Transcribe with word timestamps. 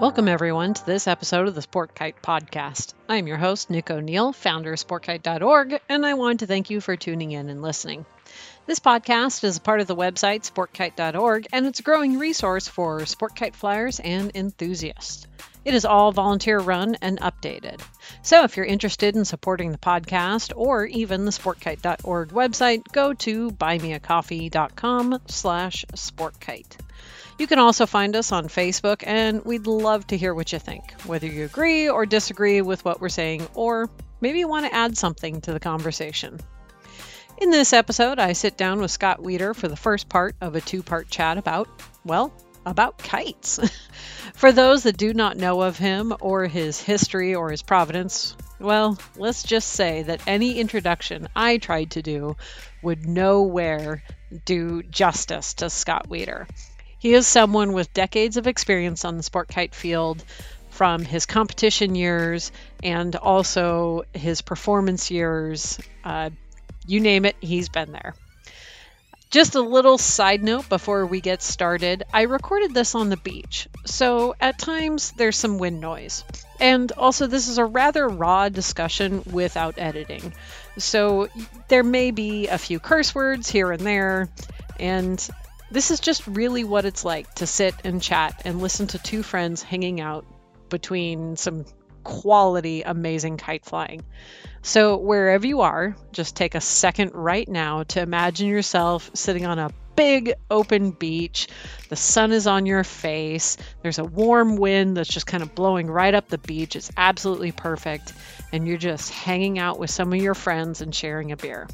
Welcome, 0.00 0.28
everyone, 0.28 0.72
to 0.72 0.86
this 0.86 1.06
episode 1.06 1.46
of 1.46 1.54
the 1.54 1.60
Sport 1.60 1.94
Kite 1.94 2.22
Podcast. 2.22 2.94
I'm 3.06 3.26
your 3.26 3.36
host, 3.36 3.68
Nick 3.68 3.90
O'Neill, 3.90 4.32
founder 4.32 4.72
of 4.72 4.78
SportKite.org, 4.78 5.78
and 5.90 6.06
I 6.06 6.14
want 6.14 6.40
to 6.40 6.46
thank 6.46 6.70
you 6.70 6.80
for 6.80 6.96
tuning 6.96 7.32
in 7.32 7.50
and 7.50 7.60
listening. 7.60 8.06
This 8.64 8.80
podcast 8.80 9.44
is 9.44 9.58
a 9.58 9.60
part 9.60 9.82
of 9.82 9.86
the 9.86 9.94
website 9.94 10.50
sportkite.org, 10.50 11.48
and 11.52 11.66
it's 11.66 11.80
a 11.80 11.82
growing 11.82 12.18
resource 12.18 12.66
for 12.66 13.04
sport 13.04 13.36
kite 13.36 13.54
flyers 13.54 14.00
and 14.00 14.32
enthusiasts. 14.34 15.26
It 15.64 15.74
is 15.74 15.84
all 15.84 16.12
volunteer 16.12 16.58
run 16.58 16.96
and 17.02 17.20
updated. 17.20 17.80
So 18.22 18.44
if 18.44 18.56
you're 18.56 18.66
interested 18.66 19.14
in 19.14 19.24
supporting 19.24 19.72
the 19.72 19.78
podcast 19.78 20.52
or 20.56 20.86
even 20.86 21.24
the 21.24 21.30
sportkite.org 21.30 22.30
website, 22.30 22.90
go 22.92 23.12
to 23.14 23.50
buymeacoffee.com 23.50 25.20
slash 25.26 25.84
sportkite. 25.94 26.76
You 27.38 27.46
can 27.46 27.58
also 27.58 27.86
find 27.86 28.16
us 28.16 28.32
on 28.32 28.48
Facebook, 28.48 29.02
and 29.06 29.44
we'd 29.44 29.66
love 29.66 30.06
to 30.08 30.16
hear 30.16 30.34
what 30.34 30.52
you 30.52 30.58
think, 30.58 30.92
whether 31.02 31.26
you 31.26 31.44
agree 31.44 31.88
or 31.88 32.04
disagree 32.04 32.60
with 32.60 32.84
what 32.84 33.00
we're 33.00 33.08
saying, 33.08 33.48
or 33.54 33.88
maybe 34.20 34.38
you 34.40 34.48
want 34.48 34.66
to 34.66 34.74
add 34.74 34.98
something 34.98 35.40
to 35.42 35.52
the 35.52 35.60
conversation. 35.60 36.38
In 37.38 37.50
this 37.50 37.72
episode, 37.72 38.18
I 38.18 38.34
sit 38.34 38.58
down 38.58 38.80
with 38.80 38.90
Scott 38.90 39.20
Weider 39.20 39.56
for 39.56 39.68
the 39.68 39.76
first 39.76 40.10
part 40.10 40.36
of 40.42 40.54
a 40.54 40.60
two 40.60 40.82
part 40.82 41.08
chat 41.08 41.38
about, 41.38 41.68
well, 42.04 42.30
about 42.66 42.98
kites. 42.98 43.58
for 44.34 44.52
those 44.52 44.84
that 44.84 44.96
do 44.96 45.12
not 45.14 45.36
know 45.36 45.62
of 45.62 45.78
him 45.78 46.14
or 46.20 46.46
his 46.46 46.80
history 46.80 47.34
or 47.34 47.50
his 47.50 47.62
providence, 47.62 48.36
well, 48.58 48.98
let's 49.16 49.42
just 49.42 49.70
say 49.70 50.02
that 50.02 50.26
any 50.26 50.58
introduction 50.58 51.28
I 51.34 51.58
tried 51.58 51.92
to 51.92 52.02
do 52.02 52.36
would 52.82 53.06
nowhere 53.06 54.02
do 54.44 54.82
justice 54.82 55.54
to 55.54 55.70
Scott 55.70 56.08
Weider. 56.08 56.48
He 56.98 57.14
is 57.14 57.26
someone 57.26 57.72
with 57.72 57.94
decades 57.94 58.36
of 58.36 58.46
experience 58.46 59.04
on 59.04 59.16
the 59.16 59.22
sport 59.22 59.48
kite 59.48 59.74
field 59.74 60.22
from 60.70 61.04
his 61.04 61.26
competition 61.26 61.94
years 61.94 62.52
and 62.82 63.16
also 63.16 64.02
his 64.12 64.42
performance 64.42 65.10
years. 65.10 65.78
Uh, 66.04 66.30
you 66.86 67.00
name 67.00 67.24
it, 67.24 67.36
he's 67.40 67.68
been 67.68 67.92
there. 67.92 68.14
Just 69.30 69.54
a 69.54 69.60
little 69.60 69.96
side 69.96 70.42
note 70.42 70.68
before 70.68 71.06
we 71.06 71.20
get 71.20 71.40
started 71.40 72.02
I 72.12 72.22
recorded 72.22 72.74
this 72.74 72.96
on 72.96 73.10
the 73.10 73.16
beach, 73.16 73.68
so 73.86 74.34
at 74.40 74.58
times 74.58 75.12
there's 75.12 75.36
some 75.36 75.58
wind 75.58 75.80
noise. 75.80 76.24
And 76.58 76.90
also, 76.92 77.28
this 77.28 77.46
is 77.46 77.58
a 77.58 77.64
rather 77.64 78.08
raw 78.08 78.48
discussion 78.48 79.22
without 79.30 79.78
editing. 79.78 80.34
So 80.78 81.28
there 81.68 81.84
may 81.84 82.10
be 82.10 82.48
a 82.48 82.58
few 82.58 82.80
curse 82.80 83.14
words 83.14 83.48
here 83.48 83.70
and 83.70 83.86
there, 83.86 84.28
and 84.80 85.28
this 85.70 85.92
is 85.92 86.00
just 86.00 86.26
really 86.26 86.64
what 86.64 86.84
it's 86.84 87.04
like 87.04 87.32
to 87.36 87.46
sit 87.46 87.74
and 87.84 88.02
chat 88.02 88.42
and 88.44 88.60
listen 88.60 88.88
to 88.88 88.98
two 88.98 89.22
friends 89.22 89.62
hanging 89.62 90.00
out 90.00 90.26
between 90.68 91.36
some 91.36 91.64
quality, 92.04 92.82
amazing 92.82 93.36
kite 93.36 93.64
flying. 93.64 94.02
So, 94.62 94.96
wherever 94.98 95.46
you 95.46 95.62
are, 95.62 95.96
just 96.12 96.36
take 96.36 96.54
a 96.54 96.60
second 96.60 97.12
right 97.14 97.48
now 97.48 97.84
to 97.84 98.00
imagine 98.00 98.48
yourself 98.48 99.10
sitting 99.14 99.46
on 99.46 99.58
a 99.58 99.70
big 99.96 100.34
open 100.50 100.90
beach. 100.90 101.48
The 101.88 101.96
sun 101.96 102.32
is 102.32 102.46
on 102.46 102.66
your 102.66 102.84
face. 102.84 103.56
There's 103.82 103.98
a 103.98 104.04
warm 104.04 104.56
wind 104.56 104.96
that's 104.96 105.08
just 105.08 105.26
kind 105.26 105.42
of 105.42 105.54
blowing 105.54 105.86
right 105.86 106.14
up 106.14 106.28
the 106.28 106.38
beach. 106.38 106.76
It's 106.76 106.90
absolutely 106.96 107.52
perfect. 107.52 108.12
And 108.52 108.66
you're 108.66 108.76
just 108.76 109.10
hanging 109.10 109.58
out 109.58 109.78
with 109.78 109.90
some 109.90 110.12
of 110.12 110.20
your 110.20 110.34
friends 110.34 110.80
and 110.80 110.94
sharing 110.94 111.32
a 111.32 111.36
beer. 111.36 111.68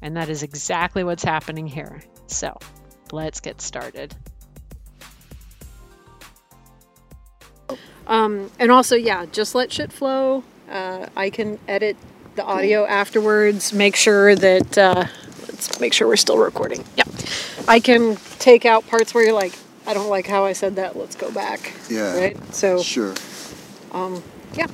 And 0.00 0.16
that 0.16 0.28
is 0.28 0.42
exactly 0.42 1.04
what's 1.04 1.24
happening 1.24 1.66
here. 1.66 2.02
So, 2.26 2.56
let's 3.10 3.40
get 3.40 3.60
started. 3.60 4.14
Um, 8.06 8.50
and 8.58 8.70
also, 8.70 8.96
yeah, 8.96 9.26
just 9.26 9.54
let 9.54 9.72
shit 9.72 9.92
flow. 9.92 10.44
Uh, 10.68 11.08
I 11.16 11.30
can 11.30 11.58
edit 11.68 11.96
the 12.34 12.44
audio 12.44 12.86
afterwards. 12.86 13.72
Make 13.72 13.96
sure 13.96 14.34
that 14.34 14.78
uh, 14.78 15.06
let's 15.42 15.80
make 15.80 15.92
sure 15.92 16.08
we're 16.08 16.16
still 16.16 16.38
recording. 16.38 16.84
Yeah, 16.96 17.04
I 17.68 17.80
can 17.80 18.16
take 18.38 18.64
out 18.64 18.86
parts 18.88 19.14
where 19.14 19.24
you're 19.24 19.34
like, 19.34 19.52
I 19.86 19.94
don't 19.94 20.08
like 20.08 20.26
how 20.26 20.44
I 20.44 20.52
said 20.52 20.76
that. 20.76 20.96
Let's 20.96 21.16
go 21.16 21.30
back. 21.30 21.72
Yeah. 21.88 22.16
Right. 22.16 22.54
So. 22.54 22.82
Sure. 22.82 23.14
Um. 23.92 24.22
Yeah. 24.54 24.66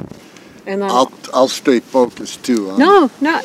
And 0.66 0.82
then. 0.82 0.90
I'll 0.90 1.12
I'll 1.32 1.48
stay 1.48 1.80
focused 1.80 2.44
too. 2.44 2.70
Um, 2.70 2.78
no, 2.78 3.10
not 3.20 3.44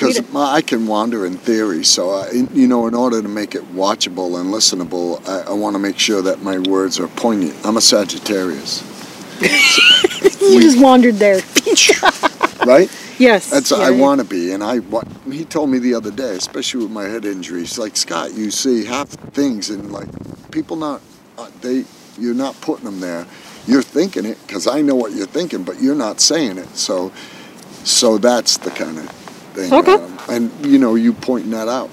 because 0.00 0.32
my, 0.32 0.54
I 0.54 0.62
can 0.62 0.86
wander 0.86 1.26
in 1.26 1.36
theory. 1.36 1.84
So 1.84 2.10
I, 2.10 2.30
you 2.30 2.66
know, 2.66 2.86
in 2.86 2.94
order 2.94 3.20
to 3.20 3.28
make 3.28 3.54
it 3.54 3.62
watchable 3.74 4.40
and 4.40 4.52
listenable, 4.52 5.26
I, 5.28 5.50
I 5.50 5.54
want 5.54 5.74
to 5.74 5.78
make 5.78 5.98
sure 5.98 6.22
that 6.22 6.42
my 6.42 6.58
words 6.58 6.98
are 6.98 7.08
poignant. 7.08 7.54
I'm 7.64 7.76
a 7.76 7.80
Sagittarius. 7.80 8.89
You 9.40 10.56
we, 10.56 10.62
just 10.62 10.80
wandered 10.80 11.16
there. 11.16 11.40
right? 12.66 12.90
Yes. 13.18 13.50
That's 13.50 13.70
yeah, 13.70 13.78
I 13.78 13.90
yeah. 13.90 14.00
want 14.00 14.20
to 14.20 14.26
be, 14.26 14.52
and 14.52 14.64
I. 14.64 14.78
What, 14.78 15.06
he 15.30 15.44
told 15.44 15.70
me 15.70 15.78
the 15.78 15.94
other 15.94 16.10
day, 16.10 16.36
especially 16.36 16.84
with 16.84 16.92
my 16.92 17.04
head 17.04 17.24
injuries, 17.24 17.78
like 17.78 17.96
Scott, 17.96 18.34
you 18.34 18.50
see 18.50 18.84
half 18.84 19.08
things, 19.08 19.70
and 19.70 19.92
like 19.92 20.08
people 20.50 20.76
not 20.76 21.02
uh, 21.38 21.50
they 21.60 21.84
you're 22.18 22.34
not 22.34 22.60
putting 22.60 22.84
them 22.84 23.00
there. 23.00 23.26
You're 23.66 23.82
thinking 23.82 24.24
it 24.24 24.38
because 24.46 24.66
I 24.66 24.80
know 24.80 24.94
what 24.94 25.12
you're 25.12 25.26
thinking, 25.26 25.64
but 25.64 25.80
you're 25.80 25.94
not 25.94 26.20
saying 26.20 26.58
it. 26.58 26.68
So, 26.76 27.12
so 27.84 28.18
that's 28.18 28.58
the 28.58 28.70
kind 28.70 28.98
of 28.98 29.08
thing. 29.54 29.72
Okay. 29.72 29.94
Um, 29.94 30.18
and 30.28 30.66
you 30.66 30.78
know, 30.78 30.94
you 30.94 31.12
pointing 31.12 31.50
that 31.52 31.68
out. 31.68 31.90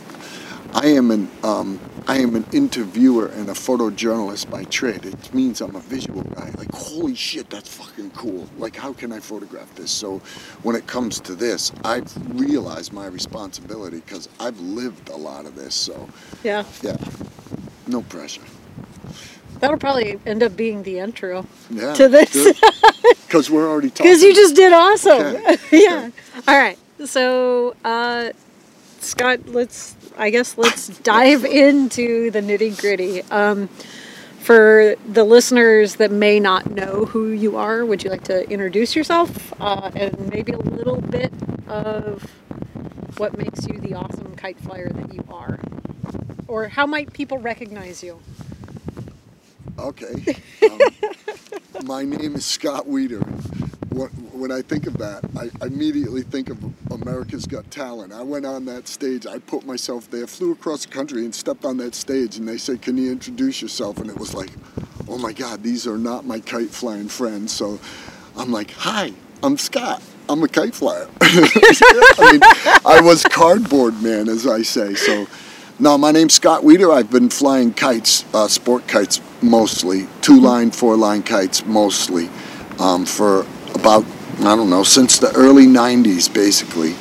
I 0.73 0.87
am 0.87 1.11
an 1.11 1.29
um, 1.43 1.79
I 2.07 2.19
am 2.19 2.35
an 2.35 2.45
interviewer 2.53 3.27
and 3.27 3.49
a 3.49 3.53
photojournalist 3.53 4.49
by 4.49 4.63
trade. 4.65 5.05
It 5.05 5.33
means 5.33 5.61
I'm 5.61 5.75
a 5.75 5.81
visual 5.81 6.23
guy. 6.23 6.51
Like, 6.57 6.71
holy 6.73 7.15
shit, 7.15 7.49
that's 7.49 7.73
fucking 7.75 8.11
cool. 8.11 8.47
Like, 8.57 8.75
how 8.75 8.93
can 8.93 9.11
I 9.11 9.19
photograph 9.19 9.73
this? 9.75 9.91
So, 9.91 10.19
when 10.63 10.75
it 10.75 10.87
comes 10.87 11.19
to 11.21 11.35
this, 11.35 11.71
I've 11.83 12.11
realized 12.39 12.93
my 12.93 13.07
responsibility 13.07 13.97
because 13.97 14.29
I've 14.39 14.59
lived 14.59 15.09
a 15.09 15.17
lot 15.17 15.45
of 15.45 15.55
this. 15.55 15.75
So, 15.75 16.07
yeah, 16.43 16.63
yeah, 16.81 16.97
no 17.87 18.03
pressure. 18.03 18.43
That'll 19.59 19.77
probably 19.77 20.19
end 20.25 20.43
up 20.43 20.55
being 20.55 20.83
the 20.83 20.99
intro 20.99 21.45
yeah, 21.69 21.93
to 21.95 22.07
this. 22.07 22.33
Because 23.25 23.49
we're 23.49 23.67
already 23.69 23.89
talking. 23.91 24.05
Because 24.05 24.23
you 24.23 24.35
just 24.35 24.55
did 24.55 24.71
awesome. 24.73 25.21
Okay. 25.21 25.57
yeah. 25.71 26.09
Okay. 26.09 26.11
All 26.47 26.57
right. 26.57 26.77
So, 27.05 27.75
uh, 27.83 28.31
Scott, 28.99 29.47
let's, 29.47 29.96
I 30.17 30.31
guess, 30.31 30.57
let's 30.57 30.87
dive 30.99 31.45
into 31.45 32.31
the 32.31 32.41
nitty 32.41 32.79
gritty. 32.81 33.21
Um, 33.23 33.69
for 34.39 34.95
the 35.07 35.23
listeners 35.23 35.95
that 35.97 36.11
may 36.11 36.39
not 36.39 36.71
know 36.71 37.05
who 37.05 37.29
you 37.29 37.57
are, 37.57 37.85
would 37.85 38.03
you 38.03 38.09
like 38.09 38.23
to 38.25 38.49
introduce 38.49 38.95
yourself 38.95 39.53
uh, 39.61 39.91
and 39.95 40.29
maybe 40.31 40.53
a 40.53 40.57
little 40.57 41.01
bit 41.01 41.33
of 41.67 42.23
what 43.17 43.37
makes 43.37 43.67
you 43.67 43.79
the 43.79 43.93
awesome 43.93 44.35
kite 44.35 44.59
flyer 44.59 44.89
that 44.89 45.13
you 45.13 45.23
are? 45.29 45.59
Or 46.47 46.67
how 46.67 46.85
might 46.85 47.13
people 47.13 47.37
recognize 47.37 48.01
you? 48.01 48.19
Okay. 49.77 50.35
Um, 50.63 50.79
my 51.85 52.03
name 52.03 52.35
is 52.35 52.45
Scott 52.45 52.87
Weider. 52.87 53.23
When 53.97 54.51
I 54.51 54.61
think 54.61 54.85
of 54.85 54.97
that, 54.99 55.23
I 55.35 55.49
immediately 55.65 56.21
think 56.21 56.49
of 56.49 56.63
America's 56.91 57.47
Got 57.47 57.69
Talent. 57.71 58.13
I 58.13 58.21
went 58.21 58.45
on 58.45 58.65
that 58.65 58.87
stage, 58.87 59.25
I 59.25 59.39
put 59.39 59.65
myself 59.65 60.09
there, 60.11 60.27
flew 60.27 60.51
across 60.51 60.85
the 60.85 60.91
country 60.91 61.25
and 61.25 61.33
stepped 61.33 61.65
on 61.65 61.77
that 61.77 61.95
stage, 61.95 62.37
and 62.37 62.47
they 62.47 62.59
said, 62.59 62.83
Can 62.83 62.97
you 62.97 63.11
introduce 63.11 63.61
yourself? 63.61 63.97
And 63.97 64.09
it 64.09 64.17
was 64.17 64.35
like, 64.35 64.51
Oh 65.09 65.17
my 65.17 65.33
God, 65.33 65.63
these 65.63 65.87
are 65.87 65.97
not 65.97 66.25
my 66.25 66.39
kite 66.39 66.69
flying 66.69 67.07
friends. 67.07 67.51
So 67.51 67.79
I'm 68.37 68.51
like, 68.51 68.69
Hi, 68.71 69.13
I'm 69.41 69.57
Scott. 69.57 70.03
I'm 70.29 70.43
a 70.43 70.47
kite 70.47 70.75
flyer. 70.75 71.07
I 71.21 72.31
mean, 72.31 72.41
I 72.85 72.99
was 73.01 73.23
cardboard 73.23 74.01
man, 74.03 74.29
as 74.29 74.45
I 74.45 74.61
say. 74.61 74.93
So, 74.93 75.25
no, 75.79 75.97
my 75.97 76.11
name's 76.11 76.33
Scott 76.33 76.63
Weider. 76.63 76.93
I've 76.93 77.09
been 77.09 77.29
flying 77.29 77.73
kites, 77.73 78.25
uh, 78.35 78.47
sport 78.47 78.87
kites 78.87 79.21
mostly, 79.41 80.07
two 80.21 80.39
line, 80.39 80.69
four 80.71 80.97
line 80.97 81.23
kites 81.23 81.65
mostly, 81.65 82.29
um, 82.79 83.05
for 83.05 83.45
about, 83.79 84.05
I 84.39 84.55
don't 84.55 84.69
know, 84.69 84.83
since 84.83 85.19
the 85.19 85.31
early 85.35 85.65
90s 85.65 86.33
basically. 86.33 86.95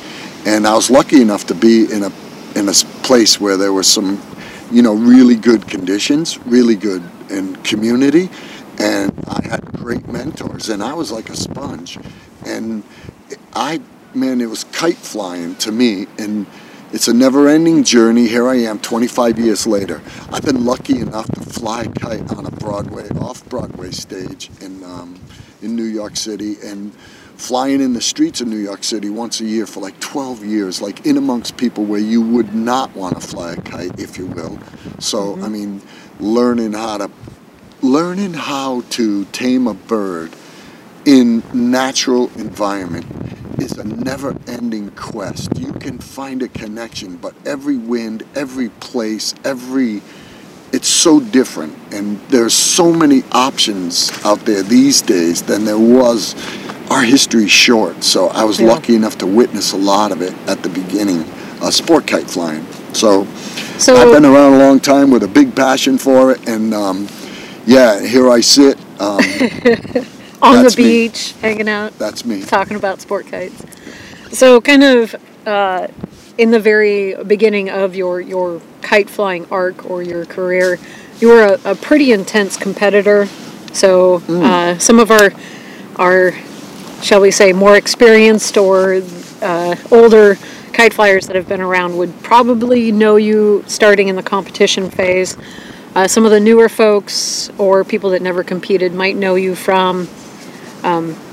And 0.45 0.65
I 0.65 0.75
was 0.75 0.89
lucky 0.89 1.21
enough 1.21 1.45
to 1.47 1.55
be 1.55 1.91
in 1.91 2.03
a, 2.03 2.11
in 2.55 2.69
a 2.69 2.73
place 3.03 3.39
where 3.39 3.57
there 3.57 3.73
were 3.73 3.83
some, 3.83 4.21
you 4.71 4.81
know, 4.81 4.93
really 4.93 5.35
good 5.35 5.67
conditions, 5.67 6.37
really 6.45 6.75
good 6.75 7.03
in 7.29 7.55
community. 7.57 8.29
And 8.79 9.11
I 9.27 9.45
had 9.45 9.65
great 9.73 10.07
mentors, 10.07 10.69
and 10.69 10.83
I 10.83 10.93
was 10.93 11.11
like 11.11 11.29
a 11.29 11.35
sponge. 11.35 11.97
And 12.45 12.83
I, 13.53 13.81
man, 14.13 14.39
it 14.39 14.49
was 14.49 14.63
kite 14.65 14.97
flying 14.97 15.55
to 15.55 15.71
me. 15.71 16.05
And 16.19 16.45
it's 16.93 17.07
a 17.07 17.13
never 17.13 17.49
ending 17.49 17.83
journey. 17.83 18.27
Here 18.27 18.47
I 18.47 18.55
am 18.55 18.79
25 18.79 19.39
years 19.39 19.67
later. 19.67 20.01
I've 20.31 20.45
been 20.45 20.63
lucky 20.63 20.99
enough 20.99 21.29
to 21.31 21.41
fly 21.41 21.87
kite 21.87 22.31
on 22.31 22.45
a 22.45 22.51
Broadway, 22.51 23.09
off 23.19 23.43
Broadway 23.49 23.91
stage 23.91 24.49
in, 24.61 24.83
um, 24.83 25.19
in 25.61 25.75
New 25.75 25.83
York 25.83 26.15
City. 26.15 26.55
And 26.63 26.93
flying 27.37 27.81
in 27.81 27.93
the 27.93 28.01
streets 28.01 28.41
of 28.41 28.47
New 28.47 28.57
York 28.57 28.83
City 28.83 29.09
once 29.09 29.39
a 29.39 29.45
year 29.45 29.67
for 29.67 29.79
like 29.79 29.99
12 29.99 30.43
years, 30.43 30.81
like 30.81 31.05
in 31.05 31.17
amongst 31.17 31.55
people 31.55 31.85
where 31.85 31.99
you 31.99 32.21
would 32.21 32.53
not 32.53 32.95
want 32.95 33.19
to 33.19 33.25
fly 33.25 33.53
a 33.53 33.61
kite, 33.61 33.99
if 33.99 34.17
you 34.17 34.25
will. 34.25 34.59
So, 34.99 35.35
mm-hmm. 35.35 35.43
I 35.43 35.49
mean, 35.49 35.81
learning 36.19 36.73
how 36.73 36.97
to 36.97 37.11
learning 37.83 38.33
how 38.33 38.81
to 38.89 39.25
tame 39.25 39.67
a 39.67 39.73
bird 39.73 40.31
in 41.05 41.43
natural 41.53 42.25
environment 42.35 43.05
is 43.59 43.73
a 43.73 43.83
never-ending 43.83 44.89
quest. 44.91 45.57
You 45.57 45.73
can 45.73 45.99
find 45.99 46.41
a 46.41 46.47
connection, 46.47 47.17
but 47.17 47.35
every 47.45 47.77
wind, 47.77 48.23
every 48.35 48.69
place, 48.69 49.35
every 49.43 50.01
it's 50.71 50.87
so 50.87 51.19
different 51.19 51.73
and 51.93 52.19
there's 52.29 52.53
so 52.53 52.91
many 52.93 53.23
options 53.31 54.11
out 54.25 54.39
there 54.45 54.61
these 54.63 55.01
days 55.01 55.41
than 55.43 55.65
there 55.65 55.79
was 55.79 56.35
our 56.91 57.03
history's 57.03 57.51
short 57.51 58.03
so 58.03 58.27
i 58.29 58.43
was 58.43 58.59
Yeah. 58.59 58.67
lucky 58.67 58.95
enough 58.95 59.17
to 59.19 59.25
witness 59.25 59.71
a 59.73 59.77
lot 59.77 60.11
of 60.11 60.21
it 60.21 60.33
at 60.47 60.63
the 60.63 60.69
beginning 60.69 61.21
uh, 61.61 61.71
sport 61.71 62.05
kite 62.07 62.29
flying 62.29 62.65
so 62.93 63.25
So 63.77 63.95
i've 63.95 64.11
been 64.13 64.25
around 64.25 64.53
a 64.53 64.57
long 64.59 64.79
time 64.79 65.09
with 65.11 65.23
a 65.23 65.27
big 65.27 65.55
passion 65.55 65.97
for 65.97 66.31
it 66.31 66.47
and 66.47 66.73
um, 66.73 67.07
yeah 67.65 67.99
here 68.05 68.29
i 68.29 68.41
sit 68.41 68.77
um, 68.99 69.19
on 70.41 70.57
the 70.57 70.63
that's 70.63 70.77
me. 70.77 70.83
beach, 70.83 71.33
hanging 71.41 71.69
out, 71.69 71.97
that's 71.99 72.25
me 72.25 72.41
talking 72.43 72.77
about 72.77 72.99
sport 73.01 73.27
kites. 73.27 73.63
So, 74.31 74.59
kind 74.61 74.83
of 74.83 75.15
uh, 75.45 75.87
in 76.37 76.51
the 76.51 76.59
very 76.59 77.15
beginning 77.23 77.69
of 77.69 77.95
your 77.95 78.21
your 78.21 78.61
kite 78.81 79.09
flying 79.09 79.47
arc 79.51 79.89
or 79.89 80.01
your 80.01 80.25
career, 80.25 80.79
you 81.19 81.29
were 81.29 81.43
a, 81.43 81.71
a 81.71 81.75
pretty 81.75 82.11
intense 82.11 82.57
competitor. 82.57 83.27
So, 83.73 84.21
uh, 84.29 84.77
some 84.77 84.99
of 84.99 85.11
our 85.11 85.31
our 85.97 86.31
shall 87.01 87.21
we 87.21 87.31
say 87.31 87.53
more 87.53 87.75
experienced 87.75 88.57
or 88.57 89.01
uh, 89.41 89.75
older 89.91 90.35
kite 90.73 90.93
flyers 90.93 91.27
that 91.27 91.35
have 91.35 91.47
been 91.47 91.61
around 91.61 91.97
would 91.97 92.21
probably 92.23 92.91
know 92.91 93.15
you 93.15 93.63
starting 93.67 94.07
in 94.07 94.15
the 94.15 94.23
competition 94.23 94.89
phase. 94.89 95.37
Uh, 95.95 96.07
some 96.07 96.25
of 96.25 96.31
the 96.31 96.39
newer 96.39 96.69
folks 96.69 97.49
or 97.57 97.83
people 97.83 98.11
that 98.11 98.21
never 98.21 98.43
competed 98.43 98.93
might 98.93 99.15
know 99.15 99.35
you 99.35 99.55
from 99.55 100.07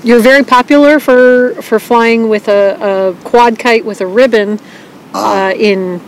you're 0.03 0.21
very 0.21 0.45
popular 0.45 0.99
for 0.99 1.55
for 1.63 1.79
flying 1.79 2.29
with 2.29 2.49
a, 2.49 3.15
a 3.19 3.25
quad 3.25 3.59
kite 3.59 3.85
with 3.85 4.01
a 4.01 4.07
ribbon 4.07 4.59
uh, 5.15 5.55
in 5.57 6.01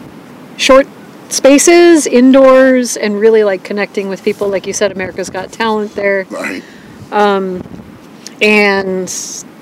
short 0.59 0.87
spaces, 1.31 2.07
indoors, 2.07 2.97
and 2.97 3.19
really 3.19 3.45
like 3.45 3.65
connecting 3.65 4.09
with 4.09 4.23
people. 4.23 4.49
Like 4.49 4.67
you 4.67 4.73
said, 4.73 4.93
America's 4.93 5.31
Got 5.31 5.53
Talent 5.53 5.95
there, 5.95 6.27
right 6.31 6.63
and 8.43 9.13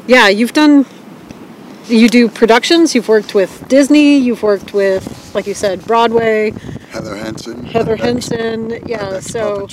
yeah, 0.06 0.28
you've 0.28 0.52
done. 0.52 0.86
You 1.86 2.08
do 2.08 2.28
productions. 2.28 2.94
You've 2.94 3.08
worked 3.08 3.34
with 3.34 3.68
Disney. 3.68 4.16
You've 4.16 4.42
worked 4.42 4.72
with, 4.72 5.34
like 5.34 5.46
you 5.46 5.54
said, 5.54 5.84
Broadway, 5.86 6.52
heather 6.90 7.14
henson 7.16 7.64
Heather 7.64 7.96
Henson. 7.96 8.82
Yeah, 8.86 9.20
so. 9.20 9.68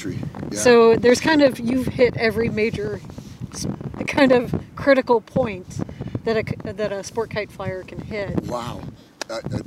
Yeah. 0.51 0.59
So 0.59 0.95
there's 0.97 1.21
kind 1.21 1.41
of 1.41 1.59
you've 1.59 1.87
hit 1.87 2.17
every 2.17 2.49
major 2.49 2.99
kind 4.07 4.33
of 4.33 4.61
critical 4.75 5.21
point 5.21 5.79
that 6.25 6.37
a 6.37 6.73
that 6.73 6.91
a 6.91 7.03
sport 7.03 7.29
kite 7.29 7.51
flyer 7.51 7.83
can 7.83 8.01
hit. 8.01 8.43
Wow. 8.43 8.81
I, 9.31 9.37
I, 9.37 9.61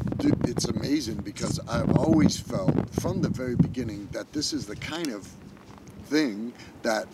it's 0.45 0.67
amazing 0.67 1.17
because 1.17 1.59
I've 1.69 1.97
always 1.97 2.39
felt 2.39 2.75
from 3.01 3.23
the 3.23 3.31
very 3.31 3.57
beginning 3.57 4.09
that 4.13 4.31
this 4.33 4.53
is 4.53 4.67
the 4.67 4.77
kind 4.77 5.09
of 5.09 5.27
thing 6.05 6.53
that 6.83 7.07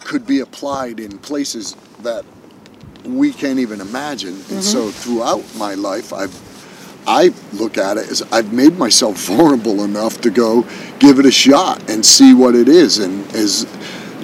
could 0.00 0.26
be 0.26 0.40
applied 0.40 0.98
in 0.98 1.18
places 1.18 1.76
that 2.00 2.24
we 3.04 3.32
can't 3.32 3.60
even 3.60 3.80
imagine. 3.80 4.34
And 4.50 4.62
so 4.62 4.86
mm-hmm. 4.86 4.90
throughout 4.90 5.56
my 5.56 5.74
life, 5.74 6.12
I've 6.12 6.52
I 7.04 7.32
look 7.52 7.78
at 7.78 7.96
it 7.96 8.08
as 8.08 8.22
I've 8.30 8.52
made 8.52 8.78
myself 8.78 9.16
vulnerable 9.26 9.84
enough 9.84 10.20
to 10.22 10.30
go 10.30 10.62
give 10.98 11.18
it 11.18 11.26
a 11.26 11.32
shot 11.32 11.88
and 11.90 12.04
see 12.04 12.34
what 12.34 12.54
it 12.54 12.68
is. 12.68 12.98
And 12.98 13.26
as 13.34 13.66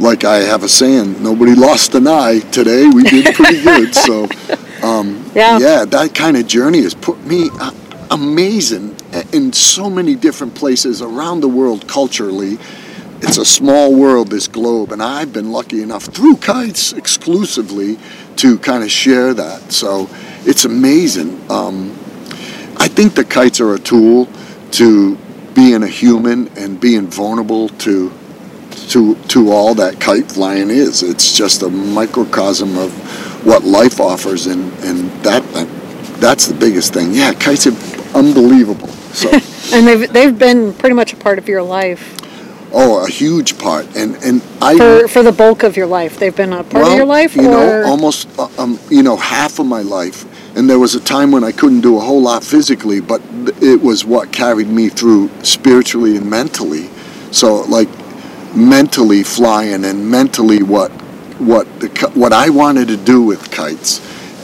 like 0.00 0.24
I 0.24 0.36
have 0.38 0.62
a 0.64 0.68
saying, 0.68 1.22
nobody 1.22 1.54
lost 1.54 1.94
an 1.94 2.06
eye 2.06 2.40
today. 2.50 2.88
We 2.88 3.04
did 3.04 3.34
pretty 3.34 3.62
good. 3.62 3.94
So 3.94 4.28
um, 4.82 5.24
Yeah. 5.34 5.58
yeah, 5.58 5.84
that 5.84 6.14
kind 6.14 6.36
of 6.36 6.46
journey 6.46 6.82
has 6.82 6.94
put 6.94 7.24
me 7.24 7.50
uh, 7.60 7.72
amazing 8.10 8.96
in 9.32 9.52
so 9.52 9.88
many 9.90 10.14
different 10.14 10.54
places 10.54 11.02
around 11.02 11.40
the 11.40 11.48
world 11.48 11.86
culturally. 11.88 12.58
It's 13.20 13.36
a 13.36 13.44
small 13.44 13.94
world, 13.94 14.28
this 14.28 14.46
globe, 14.46 14.92
and 14.92 15.02
I've 15.02 15.32
been 15.32 15.50
lucky 15.50 15.82
enough 15.82 16.04
through 16.04 16.36
kites 16.36 16.92
exclusively 16.92 17.98
to 18.36 18.58
kind 18.58 18.84
of 18.84 18.90
share 18.90 19.34
that. 19.34 19.72
So 19.72 20.08
it's 20.44 20.64
amazing. 20.64 21.40
Um, 21.50 21.90
I 22.76 22.86
think 22.86 23.14
the 23.14 23.24
kites 23.24 23.60
are 23.60 23.74
a 23.74 23.78
tool 23.78 24.28
to 24.72 25.16
being 25.54 25.82
a 25.82 25.88
human 25.88 26.46
and 26.56 26.78
being 26.80 27.08
vulnerable 27.08 27.68
to 27.70 28.12
to 28.90 29.16
to 29.26 29.50
all 29.50 29.74
that 29.74 30.00
kite 30.00 30.30
flying 30.30 30.70
is. 30.70 31.02
It's 31.02 31.36
just 31.36 31.62
a 31.62 31.68
microcosm 31.68 32.78
of 32.78 32.92
what 33.48 33.64
life 33.64 34.00
offers, 34.00 34.46
and 34.46 34.72
and 34.84 35.10
that 35.22 35.42
that's 36.20 36.46
the 36.46 36.54
biggest 36.54 36.92
thing. 36.92 37.12
Yeah, 37.12 37.32
kites 37.32 37.66
are 37.66 37.76
unbelievable. 38.16 38.88
So. 38.88 39.30
And 39.70 39.86
they've 39.86 40.10
they've 40.10 40.38
been 40.38 40.72
pretty 40.72 40.94
much 40.94 41.12
a 41.12 41.16
part 41.16 41.38
of 41.38 41.46
your 41.46 41.62
life 41.62 42.18
Oh, 42.70 43.02
a 43.02 43.08
huge 43.08 43.58
part, 43.58 43.86
and 43.96 44.14
and 44.16 44.42
I 44.60 44.76
for 44.76 45.08
for 45.08 45.22
the 45.22 45.32
bulk 45.32 45.62
of 45.62 45.76
your 45.76 45.86
life. 45.86 46.18
They've 46.18 46.36
been 46.36 46.52
a 46.52 46.62
part 46.62 46.84
well, 46.84 46.92
of 46.92 46.96
your 46.98 47.06
life, 47.06 47.34
you 47.34 47.48
or 47.48 47.82
know, 47.82 47.84
almost 47.86 48.28
uh, 48.38 48.48
um, 48.58 48.78
you 48.90 49.02
know 49.02 49.16
half 49.16 49.58
of 49.58 49.66
my 49.66 49.80
life. 49.80 50.26
And 50.54 50.68
there 50.68 50.78
was 50.78 50.94
a 50.94 51.00
time 51.00 51.30
when 51.30 51.44
I 51.44 51.52
couldn't 51.52 51.80
do 51.80 51.96
a 51.96 52.00
whole 52.00 52.20
lot 52.20 52.44
physically, 52.44 53.00
but 53.00 53.22
it 53.62 53.80
was 53.80 54.04
what 54.04 54.32
carried 54.32 54.68
me 54.68 54.88
through 54.88 55.30
spiritually 55.42 56.16
and 56.16 56.28
mentally. 56.28 56.90
So 57.30 57.62
like 57.62 57.88
mentally 58.54 59.22
flying 59.22 59.84
and 59.84 60.10
mentally 60.10 60.62
what 60.62 60.90
what 61.38 61.66
the 61.80 61.88
what 62.14 62.32
I 62.32 62.50
wanted 62.50 62.88
to 62.88 62.96
do 62.96 63.22
with 63.22 63.50
kites. 63.50 63.98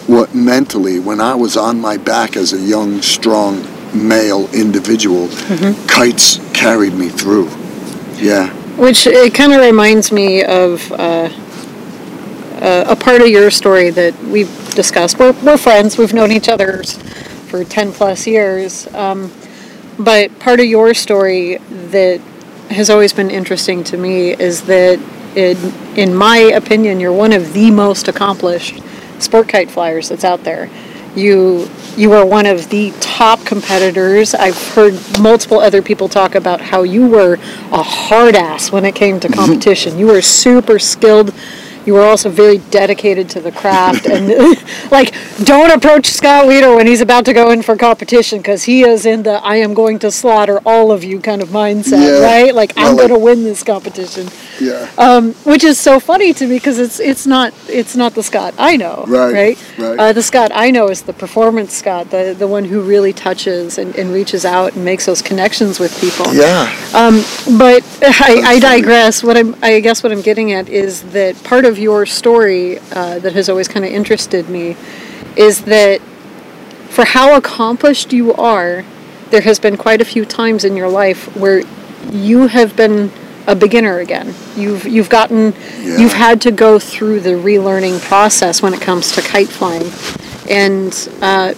What 0.06 0.34
mentally 0.34 0.98
when 1.00 1.20
I 1.20 1.34
was 1.34 1.56
on 1.56 1.80
my 1.80 1.96
back 1.96 2.36
as 2.36 2.52
a 2.52 2.58
young, 2.60 3.00
strong 3.02 3.62
male 3.94 4.48
individual, 4.52 5.28
Mm-hmm. 5.28 5.86
kites 5.86 6.38
carried 6.52 6.94
me 6.94 7.08
through. 7.08 7.48
Yeah. 8.16 8.52
which 8.76 9.06
it 9.06 9.34
kind 9.34 9.52
of 9.52 9.60
reminds 9.60 10.10
me 10.12 10.42
of 10.44 10.90
uh, 10.92 11.28
uh, 12.60 12.84
a 12.88 12.96
part 12.96 13.20
of 13.22 13.28
your 13.28 13.50
story 13.50 13.90
that 13.90 14.14
we've 14.24 14.74
discussed. 14.74 15.18
We're 15.18 15.32
we're 15.42 15.56
friends. 15.58 15.98
We've 15.98 16.12
known 16.14 16.32
each 16.32 16.48
other 16.48 16.82
for 17.48 17.64
ten 17.64 17.92
plus 17.92 18.26
years. 18.26 18.86
Um, 18.94 19.30
but 19.98 20.36
part 20.40 20.60
of 20.60 20.66
your 20.66 20.92
story 20.94 21.58
that 21.90 22.20
has 22.70 22.90
always 22.90 23.12
been 23.12 23.30
interesting 23.30 23.84
to 23.84 23.96
me 23.96 24.32
is 24.32 24.62
that, 24.62 24.98
it, 25.36 25.58
in 25.96 26.14
my 26.14 26.38
opinion, 26.38 27.00
you're 27.00 27.12
one 27.12 27.32
of 27.32 27.52
the 27.52 27.70
most 27.70 28.08
accomplished 28.08 28.82
sport 29.18 29.48
kite 29.48 29.70
flyers 29.70 30.08
that's 30.08 30.24
out 30.24 30.44
there. 30.44 30.68
You 31.14 31.68
you 31.96 32.12
are 32.12 32.26
one 32.26 32.46
of 32.46 32.70
the 32.70 32.92
top 33.00 33.44
competitors. 33.44 34.34
I've 34.34 34.60
heard 34.74 34.94
multiple 35.20 35.60
other 35.60 35.80
people 35.80 36.08
talk 36.08 36.34
about 36.34 36.60
how 36.60 36.82
you 36.82 37.06
were 37.06 37.34
a 37.70 37.82
hard 37.82 38.34
ass 38.34 38.72
when 38.72 38.84
it 38.84 38.96
came 38.96 39.20
to 39.20 39.28
mm-hmm. 39.28 39.38
competition. 39.38 39.98
You 39.98 40.08
were 40.08 40.22
super 40.22 40.78
skilled. 40.80 41.32
You 41.86 41.94
were 41.94 42.02
also 42.02 42.30
very 42.30 42.58
dedicated 42.58 43.28
to 43.30 43.40
the 43.40 43.52
craft 43.52 44.06
and 44.06 44.28
like 44.90 45.14
don't 45.44 45.70
approach 45.70 46.06
Scott 46.06 46.46
Weider 46.46 46.74
when 46.76 46.86
he's 46.86 47.00
about 47.00 47.24
to 47.26 47.32
go 47.32 47.50
in 47.50 47.62
for 47.62 47.76
competition 47.76 48.38
because 48.38 48.64
he 48.64 48.82
is 48.82 49.04
in 49.06 49.22
the 49.22 49.34
I 49.44 49.56
am 49.56 49.74
going 49.74 49.98
to 50.00 50.10
slaughter 50.10 50.60
all 50.64 50.92
of 50.92 51.04
you 51.04 51.20
kind 51.20 51.42
of 51.42 51.48
mindset, 51.50 52.20
Yeah. 52.20 52.24
right? 52.24 52.54
Like 52.54 52.72
I'm 52.76 52.96
Well, 52.96 53.08
going 53.08 53.08
to 53.10 53.18
win 53.18 53.44
this 53.44 53.62
competition 53.62 54.28
Yeah. 54.60 54.88
um, 54.98 55.34
which 55.44 55.64
is 55.64 55.78
so 55.78 56.00
funny 56.00 56.32
to 56.34 56.46
me 56.46 56.56
because 56.56 56.78
it's 56.78 57.00
it's 57.00 57.26
not 57.26 57.52
it's 57.68 57.96
not 57.96 58.14
the 58.14 58.22
Scott 58.22 58.54
I 58.58 58.76
know, 58.76 59.04
Right, 59.06 59.32
right? 59.32 59.58
right. 59.78 59.98
Uh, 59.98 60.12
the 60.12 60.22
Scott 60.22 60.50
I 60.54 60.70
know 60.70 60.88
is 60.88 61.02
the 61.02 61.12
performance 61.12 61.74
Scott, 61.74 62.10
the 62.10 62.34
the 62.38 62.46
one 62.48 62.64
who 62.64 62.80
really 62.80 63.12
touches 63.12 63.78
and, 63.78 63.94
and 63.96 64.12
reaches 64.12 64.44
out 64.44 64.74
and 64.74 64.84
makes 64.84 65.06
those 65.06 65.22
connections 65.22 65.78
with 65.80 65.98
people. 66.00 66.32
yeah. 66.34 66.72
Um, 66.94 67.22
But 67.58 67.82
I, 68.02 68.42
I 68.44 68.58
digress. 68.60 69.22
What 69.22 69.36
I'm 69.36 69.54
I 69.62 69.80
guess 69.80 70.02
what 70.02 70.12
I'm 70.12 70.22
getting 70.22 70.52
at 70.52 70.68
is 70.68 71.02
that 71.12 71.42
part 71.44 71.64
of 71.64 71.73
your 71.78 72.06
story 72.06 72.78
uh, 72.92 73.18
that 73.20 73.32
has 73.34 73.48
always 73.48 73.68
kind 73.68 73.84
of 73.84 73.92
interested 73.92 74.48
me 74.48 74.76
is 75.36 75.64
that 75.64 76.00
for 76.88 77.04
how 77.04 77.36
accomplished 77.36 78.12
you 78.12 78.32
are, 78.34 78.84
there 79.30 79.40
has 79.42 79.58
been 79.58 79.76
quite 79.76 80.00
a 80.00 80.04
few 80.04 80.24
times 80.24 80.64
in 80.64 80.76
your 80.76 80.88
life 80.88 81.34
where 81.36 81.62
you 82.12 82.46
have 82.46 82.76
been 82.76 83.10
a 83.46 83.54
beginner 83.56 83.98
again. 83.98 84.34
You've 84.56 84.86
you've 84.86 85.08
gotten 85.10 85.52
Yeah. 85.82 85.98
you've 85.98 86.12
had 86.12 86.40
to 86.42 86.50
go 86.50 86.78
through 86.78 87.20
the 87.20 87.30
relearning 87.30 88.00
process 88.00 88.62
when 88.62 88.72
it 88.72 88.80
comes 88.80 89.12
to 89.12 89.20
kite 89.22 89.48
flying, 89.48 89.90
and 90.48 90.92
uh, 91.20 91.54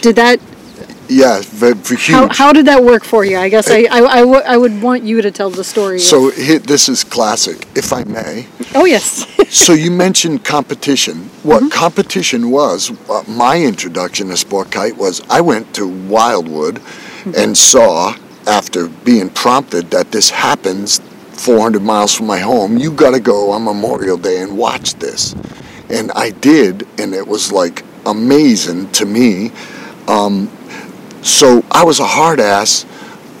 did 0.00 0.16
that 0.16 0.40
Yeah, 1.10 1.40
very, 1.42 1.74
huge. 1.74 2.06
how, 2.06 2.28
how 2.32 2.52
did 2.52 2.66
that 2.66 2.84
work 2.84 3.04
for 3.04 3.24
you? 3.24 3.36
I 3.36 3.48
guess 3.48 3.68
I, 3.68 3.80
I, 3.90 3.98
I, 3.98 4.20
w- 4.20 4.42
I 4.46 4.56
would 4.56 4.80
want 4.80 5.02
you 5.02 5.20
to 5.22 5.30
tell 5.32 5.50
the 5.50 5.64
story. 5.64 5.96
of- 5.96 6.02
so 6.02 6.30
hit, 6.30 6.64
this 6.68 6.88
is 6.88 7.02
classic, 7.02 7.66
if 7.74 7.92
I 7.92 8.04
may. 8.04 8.46
oh 8.76 8.84
yes, 8.84 9.26
so 9.54 9.72
you 9.72 9.90
mentioned 9.90 10.44
competition. 10.44 11.28
What 11.42 11.72
competition 11.72 12.50
was, 12.52 12.92
uh, 13.10 13.24
my 13.26 13.60
introduction 13.60 14.28
to 14.28 14.36
sport 14.36 14.70
kite 14.70 14.96
was 14.96 15.20
I 15.28 15.40
went 15.40 15.74
to 15.74 15.88
Wildwood 15.88 16.80
and 17.36 17.58
saw, 17.58 18.14
after 18.46 18.88
being 18.88 19.30
prompted 19.30 19.90
that 19.90 20.12
this 20.12 20.30
happens 20.30 21.00
400 21.32 21.82
miles 21.82 22.14
from 22.14 22.26
my 22.26 22.38
home, 22.38 22.78
you 22.78 22.92
got 22.92 23.10
to 23.12 23.20
go 23.20 23.50
on 23.50 23.64
Memorial 23.64 24.16
Day 24.16 24.40
and 24.42 24.56
watch 24.56 24.94
this. 24.94 25.34
And 25.88 26.12
I 26.12 26.30
did, 26.30 26.86
and 27.00 27.14
it 27.14 27.26
was 27.26 27.50
like 27.50 27.84
amazing 28.06 28.92
to 28.92 29.06
me. 29.06 29.50
Um, 30.06 30.48
so 31.22 31.64
I 31.70 31.84
was 31.84 32.00
a 32.00 32.06
hard 32.06 32.40
ass. 32.40 32.84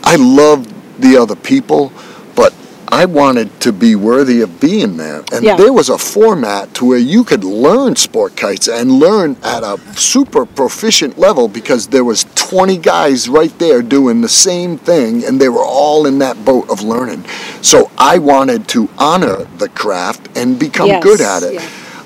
I 0.04 0.16
loved 0.16 0.72
the 1.00 1.16
other 1.16 1.36
people, 1.36 1.92
but 2.34 2.52
I 2.88 3.04
wanted 3.04 3.60
to 3.60 3.72
be 3.72 3.94
worthy 3.94 4.40
of 4.40 4.58
being 4.60 4.96
there. 4.96 5.22
And 5.32 5.44
Yeah. 5.44 5.56
there 5.56 5.72
was 5.72 5.88
a 5.88 5.96
format 5.98 6.74
to 6.74 6.84
where 6.84 6.98
you 6.98 7.22
could 7.24 7.44
learn 7.44 7.96
sport 7.96 8.34
kites 8.36 8.66
and 8.68 8.92
learn 8.98 9.36
at 9.42 9.62
a 9.62 9.78
super 9.96 10.44
proficient 10.44 11.18
level 11.18 11.46
because 11.48 11.86
there 11.88 12.04
was 12.04 12.26
20 12.34 12.76
guys 12.78 13.28
right 13.28 13.56
there 13.58 13.80
doing 13.82 14.20
the 14.22 14.28
same 14.28 14.76
thing 14.76 15.24
and 15.24 15.40
they 15.40 15.48
were 15.48 15.64
all 15.64 16.04
in 16.06 16.18
that 16.18 16.44
boat 16.44 16.68
of 16.68 16.82
learning. 16.82 17.24
So 17.62 17.90
I 17.96 18.18
wanted 18.18 18.66
to 18.68 18.88
honor 18.98 19.46
the 19.58 19.68
craft 19.68 20.28
and 20.36 20.58
become 20.58 20.88
Yes, 20.88 21.02
good 21.02 21.20
at 21.20 21.42
it. 21.44 21.54
yeah. 21.54 21.62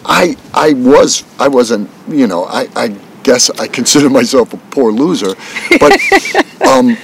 I 0.06 0.36
I 0.52 0.74
was 0.74 1.24
I 1.40 1.48
wasn't 1.48 1.88
you 2.08 2.26
know 2.26 2.44
I, 2.44 2.68
I 2.76 2.94
guess 3.24 3.50
I 3.50 3.66
consider 3.66 4.08
myself 4.08 4.52
a 4.54 4.56
poor 4.70 4.92
loser, 4.92 5.34
but 5.80 5.92
um, 6.68 6.96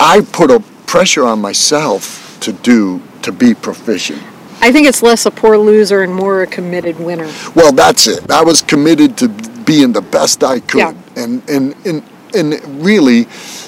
I 0.00 0.26
put 0.32 0.50
a 0.50 0.60
pressure 0.86 1.24
on 1.24 1.40
myself 1.40 2.36
to 2.40 2.52
do 2.52 3.00
to 3.22 3.30
be 3.30 3.54
proficient. 3.54 4.22
I 4.60 4.72
think 4.72 4.88
it's 4.88 5.02
less 5.02 5.26
a 5.26 5.30
poor 5.30 5.56
loser 5.58 6.02
and 6.02 6.12
more 6.12 6.42
a 6.42 6.46
committed 6.46 6.98
winner. 6.98 7.30
Well, 7.54 7.72
that's 7.72 8.06
it. 8.08 8.28
I 8.30 8.42
was 8.42 8.62
committed 8.62 9.16
to 9.18 9.28
being 9.28 9.92
the 9.92 10.00
best 10.00 10.42
I 10.42 10.60
could, 10.60 10.78
Yeah. 10.78 10.94
and 11.16 11.48
and 11.48 11.74
and 11.86 12.02
and 12.34 12.84
really, 12.84 13.24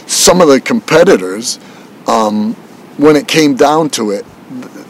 some 0.07 0.41
of 0.41 0.49
the 0.49 0.61
competitors, 0.61 1.59
um, 2.07 2.55
when 2.97 3.17
it 3.17 3.29
came 3.29 3.55
down 3.55 3.91
to 3.91 4.11
it, 4.11 4.25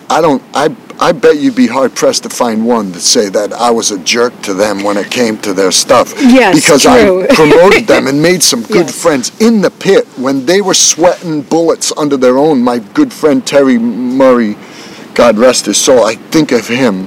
I 0.08 0.20
don't. 0.20 0.42
I 0.54 0.68
I 1.00 1.12
bet 1.12 1.38
you'd 1.38 1.54
be 1.54 1.68
hard 1.68 1.94
pressed 1.94 2.24
to 2.24 2.28
find 2.28 2.66
one 2.66 2.92
to 2.92 2.98
say 3.00 3.28
that 3.28 3.52
I 3.52 3.70
was 3.70 3.92
a 3.92 3.98
jerk 4.00 4.40
to 4.42 4.54
them 4.54 4.82
when 4.82 4.96
it 4.96 5.10
came 5.10 5.38
to 5.38 5.54
their 5.54 5.70
stuff. 5.70 6.12
Yes, 6.18 6.56
because 6.56 6.82
true. 6.82 7.22
I 7.22 7.26
promoted 7.34 7.86
them 7.86 8.08
and 8.08 8.20
made 8.20 8.42
some 8.42 8.62
good 8.62 8.86
Yes. 8.86 9.00
friends 9.02 9.40
in 9.40 9.60
the 9.60 9.70
pit 9.70 10.06
when 10.16 10.44
they 10.44 10.60
were 10.60 10.74
sweating 10.74 11.42
bullets 11.42 11.92
under 11.96 12.16
their 12.16 12.36
own. 12.36 12.62
My 12.62 12.78
good 12.80 13.12
friend 13.12 13.46
Terry 13.46 13.78
Murray, 13.78 14.56
God 15.14 15.38
rest 15.38 15.66
his 15.66 15.76
soul. 15.78 16.04
I 16.04 16.16
think 16.16 16.50
of 16.50 16.66
him 16.66 17.06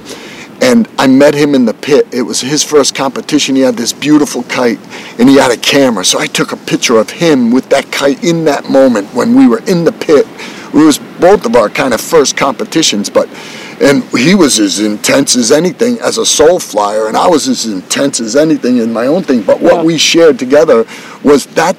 and 0.62 0.88
I 0.98 1.08
met 1.08 1.34
him 1.34 1.54
in 1.54 1.66
the 1.66 1.74
pit. 1.74 2.08
It 2.14 2.22
was 2.22 2.40
his 2.40 2.64
first 2.64 2.96
competition. 2.96 3.56
He 3.56 3.62
had 3.62 3.76
this 3.76 3.92
beautiful 3.92 4.44
kite 4.44 4.80
and 5.20 5.28
he 5.28 5.36
had 5.36 5.52
a 5.52 5.58
camera. 5.58 6.06
So 6.06 6.18
I 6.18 6.28
took 6.28 6.54
a 6.54 6.58
picture 6.58 6.98
of 6.98 7.10
him 7.10 7.52
with 7.52 7.68
that 7.70 7.92
kite 7.92 8.24
in 8.24 8.46
that 8.46 8.70
moment 8.70 9.14
when 9.14 9.36
we 9.36 9.48
were 9.50 9.60
in 9.68 9.84
the 9.84 9.92
pit. 9.92 10.26
It 10.74 10.86
was 10.86 11.00
both 11.20 11.46
of 11.46 11.58
our 11.58 11.68
kind 11.70 11.94
of 11.94 12.00
first 12.00 12.38
competitions, 12.38 13.10
but 13.10 13.28
and 13.82 14.04
he 14.18 14.36
was 14.36 14.60
as 14.60 14.80
intense 14.80 15.36
as 15.36 15.52
anything 15.52 16.00
as 16.00 16.18
a 16.18 16.26
soul 16.26 16.60
flyer, 16.60 17.08
and 17.08 17.18
I 17.18 17.28
was 17.28 17.48
as 17.48 17.66
intense 17.66 18.20
as 18.20 18.36
anything 18.36 18.78
in 18.78 18.94
my 18.94 19.08
own 19.08 19.24
thing. 19.24 19.42
But 19.42 19.60
what 19.62 19.76
Yeah. 19.78 19.84
we 19.84 19.98
shared 19.98 20.38
together 20.38 20.86
was 21.24 21.48
that 21.56 21.76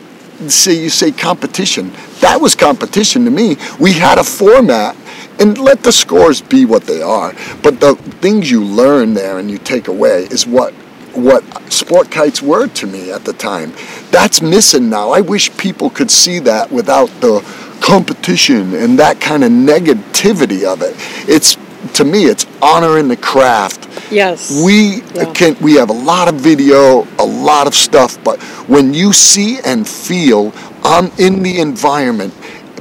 say 0.49 0.73
you 0.73 0.91
say 0.91 1.13
competition. 1.13 1.93
That 2.21 2.41
was 2.41 2.57
competition 2.57 3.25
to 3.27 3.31
me. 3.31 3.57
We 3.79 3.93
had 3.93 4.19
a 4.19 4.25
format 4.25 4.97
and 5.39 5.57
let 5.57 5.85
the 5.85 5.93
scores 5.93 6.41
be 6.41 6.65
what 6.65 6.87
they 6.87 7.01
are. 7.01 7.33
But 7.63 7.81
the 7.81 7.95
things 8.21 8.51
you 8.51 8.63
learn 8.63 9.15
there 9.15 9.39
and 9.39 9.49
you 9.51 9.59
take 9.59 9.87
away 9.89 10.27
is 10.31 10.47
what 10.47 10.75
what 11.15 11.45
sport 11.71 12.11
kites 12.11 12.41
were 12.41 12.67
to 12.67 12.87
me 12.87 13.13
at 13.13 13.27
the 13.27 13.35
time. 13.35 13.75
That's 14.11 14.41
missing 14.41 14.89
now. 14.89 15.11
I 15.11 15.21
wish 15.21 15.55
people 15.59 15.91
could 15.91 16.11
see 16.11 16.39
that 16.41 16.73
without 16.73 17.11
the 17.21 17.45
competition 17.81 18.75
and 18.75 18.99
that 18.99 19.21
kind 19.21 19.45
of 19.45 19.53
negativity 19.53 20.65
of 20.65 20.81
it. 20.81 20.97
It's 21.29 21.59
to 21.95 22.05
me 22.05 22.25
it's 22.27 22.47
honoring 22.61 23.09
the 23.09 23.17
craft 23.17 23.89
Yes. 24.11 24.63
we 24.65 25.03
Yeah. 25.15 25.33
can 25.33 25.57
we 25.61 25.75
have 25.75 25.91
a 25.91 25.95
lot 25.95 26.29
of 26.29 26.35
video 26.37 27.07
a 27.19 27.25
lot 27.25 27.67
of 27.67 27.75
stuff 27.75 28.23
but 28.25 28.41
when 28.69 28.95
you 28.95 29.13
see 29.13 29.59
and 29.65 29.87
feel 29.89 30.53
on 30.85 31.11
in 31.19 31.43
the 31.43 31.59
environment 31.61 32.33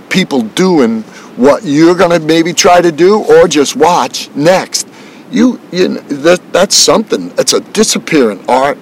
people 0.09 0.41
doing 0.41 1.03
what 1.37 1.63
you're 1.63 1.95
going 1.95 2.11
to 2.11 2.25
maybe 2.25 2.53
try 2.53 2.81
to 2.81 2.91
do 2.91 3.23
or 3.23 3.47
just 3.47 3.75
watch 3.75 4.29
next 4.35 4.87
you 5.31 5.59
you 5.71 5.87
know, 5.87 6.01
that 6.01 6.39
that's 6.51 6.75
something 6.75 7.31
it's 7.37 7.53
a 7.53 7.61
disappearing 7.71 8.43
art 8.49 8.77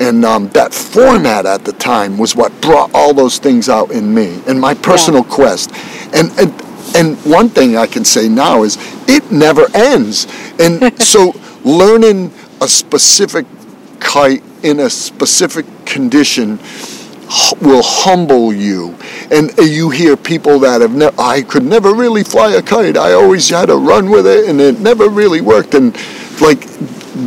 and 0.00 0.24
um, 0.24 0.48
that 0.50 0.74
format 0.74 1.46
at 1.46 1.64
the 1.64 1.72
time 1.72 2.18
was 2.18 2.34
what 2.36 2.52
brought 2.60 2.90
all 2.94 3.14
those 3.14 3.38
things 3.38 3.68
out 3.68 3.90
in 3.92 4.12
me 4.12 4.40
and 4.46 4.60
my 4.60 4.74
personal 4.74 5.24
quest 5.24 5.70
and 6.14 6.30
and 6.38 6.52
and 6.96 7.16
one 7.24 7.48
thing 7.48 7.76
I 7.76 7.86
can 7.86 8.04
say 8.04 8.28
now 8.28 8.62
is 8.62 8.76
it 9.08 9.30
never 9.30 9.66
ends. 9.74 10.26
And 10.58 11.00
so 11.02 11.34
learning 11.64 12.32
a 12.60 12.68
specific 12.68 13.46
kite 14.00 14.42
in 14.62 14.80
a 14.80 14.90
specific 14.90 15.66
condition 15.84 16.58
will 17.60 17.82
humble 17.82 18.52
you. 18.52 18.96
And 19.30 19.56
you 19.58 19.90
hear 19.90 20.16
people 20.16 20.58
that 20.60 20.80
have 20.80 20.94
never, 20.94 21.14
I 21.20 21.42
could 21.42 21.64
never 21.64 21.94
really 21.94 22.22
fly 22.22 22.52
a 22.52 22.62
kite. 22.62 22.96
I 22.96 23.12
always 23.12 23.48
had 23.48 23.66
to 23.66 23.76
run 23.76 24.10
with 24.10 24.26
it 24.26 24.48
and 24.48 24.60
it 24.60 24.80
never 24.80 25.08
really 25.08 25.40
worked. 25.40 25.74
And 25.74 25.94
like 26.40 26.60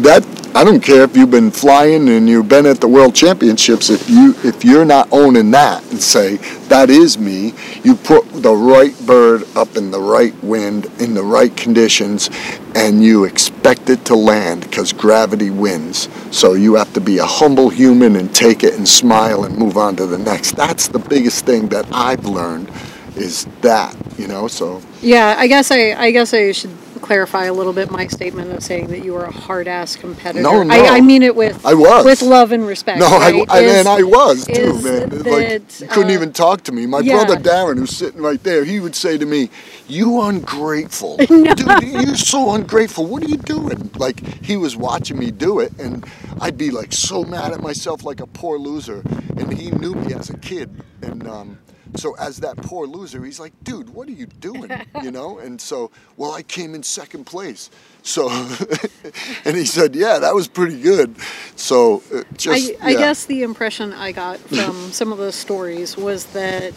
that, 0.04 0.26
I 0.58 0.64
don't 0.64 0.82
care 0.82 1.04
if 1.04 1.16
you've 1.16 1.30
been 1.30 1.52
flying 1.52 2.10
and 2.10 2.28
you've 2.28 2.50
been 2.50 2.66
at 2.66 2.82
the 2.82 2.88
world 2.88 3.14
championships. 3.14 3.92
If 3.92 4.10
you 4.10 4.34
if 4.44 4.66
you're 4.66 4.86
not 4.86 5.08
owning 5.12 5.52
that 5.52 5.84
and 5.92 6.02
say 6.02 6.38
that 6.68 6.90
is 6.90 7.20
me, 7.20 7.54
you 7.84 7.94
put 7.94 8.28
the 8.34 8.56
right 8.56 8.92
bird 9.06 9.44
up 9.56 9.78
in 9.78 9.92
the 9.92 10.00
right 10.00 10.34
wind 10.44 10.88
in 11.00 11.14
the 11.14 11.22
right 11.22 11.56
conditions, 11.56 12.32
and 12.74 13.04
you 13.04 13.26
expect 13.26 13.92
it 13.92 14.04
to 14.06 14.16
land 14.16 14.62
because 14.62 14.94
gravity 14.94 15.52
wins. 15.52 16.10
So 16.32 16.54
you 16.54 16.74
have 16.74 16.92
to 16.94 17.02
be 17.02 17.20
a 17.20 17.26
humble 17.26 17.70
human 17.70 18.16
and 18.16 18.34
take 18.34 18.64
it 18.64 18.74
and 18.74 18.90
smile 18.90 19.44
and 19.44 19.56
move 19.56 19.78
on 19.78 19.96
to 19.98 20.08
the 20.08 20.18
next. 20.18 20.56
That's 20.56 20.88
the 20.88 20.98
biggest 20.98 21.46
thing 21.46 21.68
that 21.68 21.86
I've 21.92 22.26
learned 22.26 22.72
is 23.16 23.46
that 23.62 23.96
you 24.18 24.28
know. 24.28 24.48
So 24.48 24.82
Yeah, 25.04 25.36
I 25.38 25.46
guess 25.46 25.70
I, 25.70 25.94
I 25.94 26.10
guess 26.10 26.34
I 26.34 26.52
should 26.52 26.76
clarify 27.00 27.46
a 27.46 27.54
little 27.54 27.74
bit 27.74 27.92
my 27.92 28.08
statement 28.08 28.52
of 28.52 28.64
saying 28.64 28.88
that 28.88 29.04
you 29.04 29.14
were 29.14 29.26
a 29.26 29.32
hard 29.32 29.68
ass 29.68 29.96
competitor. 29.96 30.42
No, 30.42 30.64
no. 30.64 30.74
I, 30.74 30.98
I 30.98 31.02
mean 31.02 31.24
it 31.24 31.36
with 31.36 31.66
I 31.66 31.74
was. 31.74 32.06
with 32.06 32.22
love 32.22 32.52
and 32.52 32.66
respect. 32.66 33.00
No, 33.00 33.08
I, 33.08 33.32
right? 33.32 33.46
I, 33.50 33.60
Is- 33.62 33.76
and 33.80 33.88
I 33.88 34.04
was 34.04 34.46
too, 34.46 34.74
man. 34.82 35.10
That, 35.10 35.26
like 35.26 35.82
you 35.82 35.88
couldn't 35.88 36.12
uh, 36.12 36.14
even 36.14 36.34
talk 36.34 36.64
to 36.64 36.72
me. 36.72 36.86
My 36.86 37.00
yeah. 37.00 37.24
brother 37.24 37.42
Darren, 37.42 37.78
who's 37.78 37.96
sitting 37.96 38.22
right 38.22 38.42
there, 38.44 38.64
he 38.64 38.80
would 38.80 38.96
say 38.96 39.18
to 39.18 39.26
me, 39.26 39.50
"You 39.88 40.22
ungrateful, 40.22 41.18
dude. 41.28 41.58
You're 41.84 42.16
so 42.16 42.54
ungrateful. 42.54 43.06
What 43.06 43.24
are 43.24 43.30
you 43.30 43.38
doing?" 43.38 43.90
Like 43.96 44.20
he 44.44 44.58
was 44.58 44.76
watching 44.76 45.18
me 45.20 45.32
do 45.32 45.60
it, 45.60 45.72
and 45.80 46.06
I'd 46.42 46.58
be 46.58 46.72
like 46.72 46.94
so 46.94 47.24
mad 47.24 47.52
at 47.54 47.62
myself, 47.62 48.04
like 48.04 48.20
a 48.20 48.28
poor 48.28 48.58
loser. 48.58 49.04
And 49.38 49.54
he 49.54 49.72
knew 49.72 49.94
me 49.94 50.14
as 50.14 50.30
a 50.30 50.38
kid, 50.38 50.70
and 51.02 51.28
um, 51.28 51.58
so 51.98 52.16
as 52.16 52.38
that 52.38 52.58
poor 52.58 52.88
loser, 52.88 53.24
he's 53.24 53.40
like, 53.40 53.54
"Dude, 53.64 53.90
what 53.90 54.08
are 54.08 54.14
you 54.14 54.26
doing?" 54.26 54.72
You 55.04 55.12
know. 55.12 55.38
And 55.38 55.60
so, 55.60 55.92
well, 56.18 56.32
I 56.32 56.42
came 56.42 56.74
in 56.74 56.84
second 56.84 57.26
place. 57.26 57.70
So, 58.02 58.30
and 59.46 59.56
he 59.56 59.66
said, 59.66 59.96
"Yeah, 59.96 60.20
that 60.20 60.34
was 60.34 60.48
pretty 60.48 60.82
good." 60.82 61.16
So, 61.56 62.02
just 62.36 62.72
I, 62.82 62.90
I 62.90 62.94
guess 62.94 63.26
the 63.26 63.44
impression 63.44 63.94
I 63.94 64.12
got 64.12 64.40
from 64.40 64.92
some 64.92 65.12
of 65.12 65.18
those 65.18 65.36
stories 65.36 65.98
was 65.98 66.26
that 66.28 66.74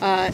uh, 0.00 0.30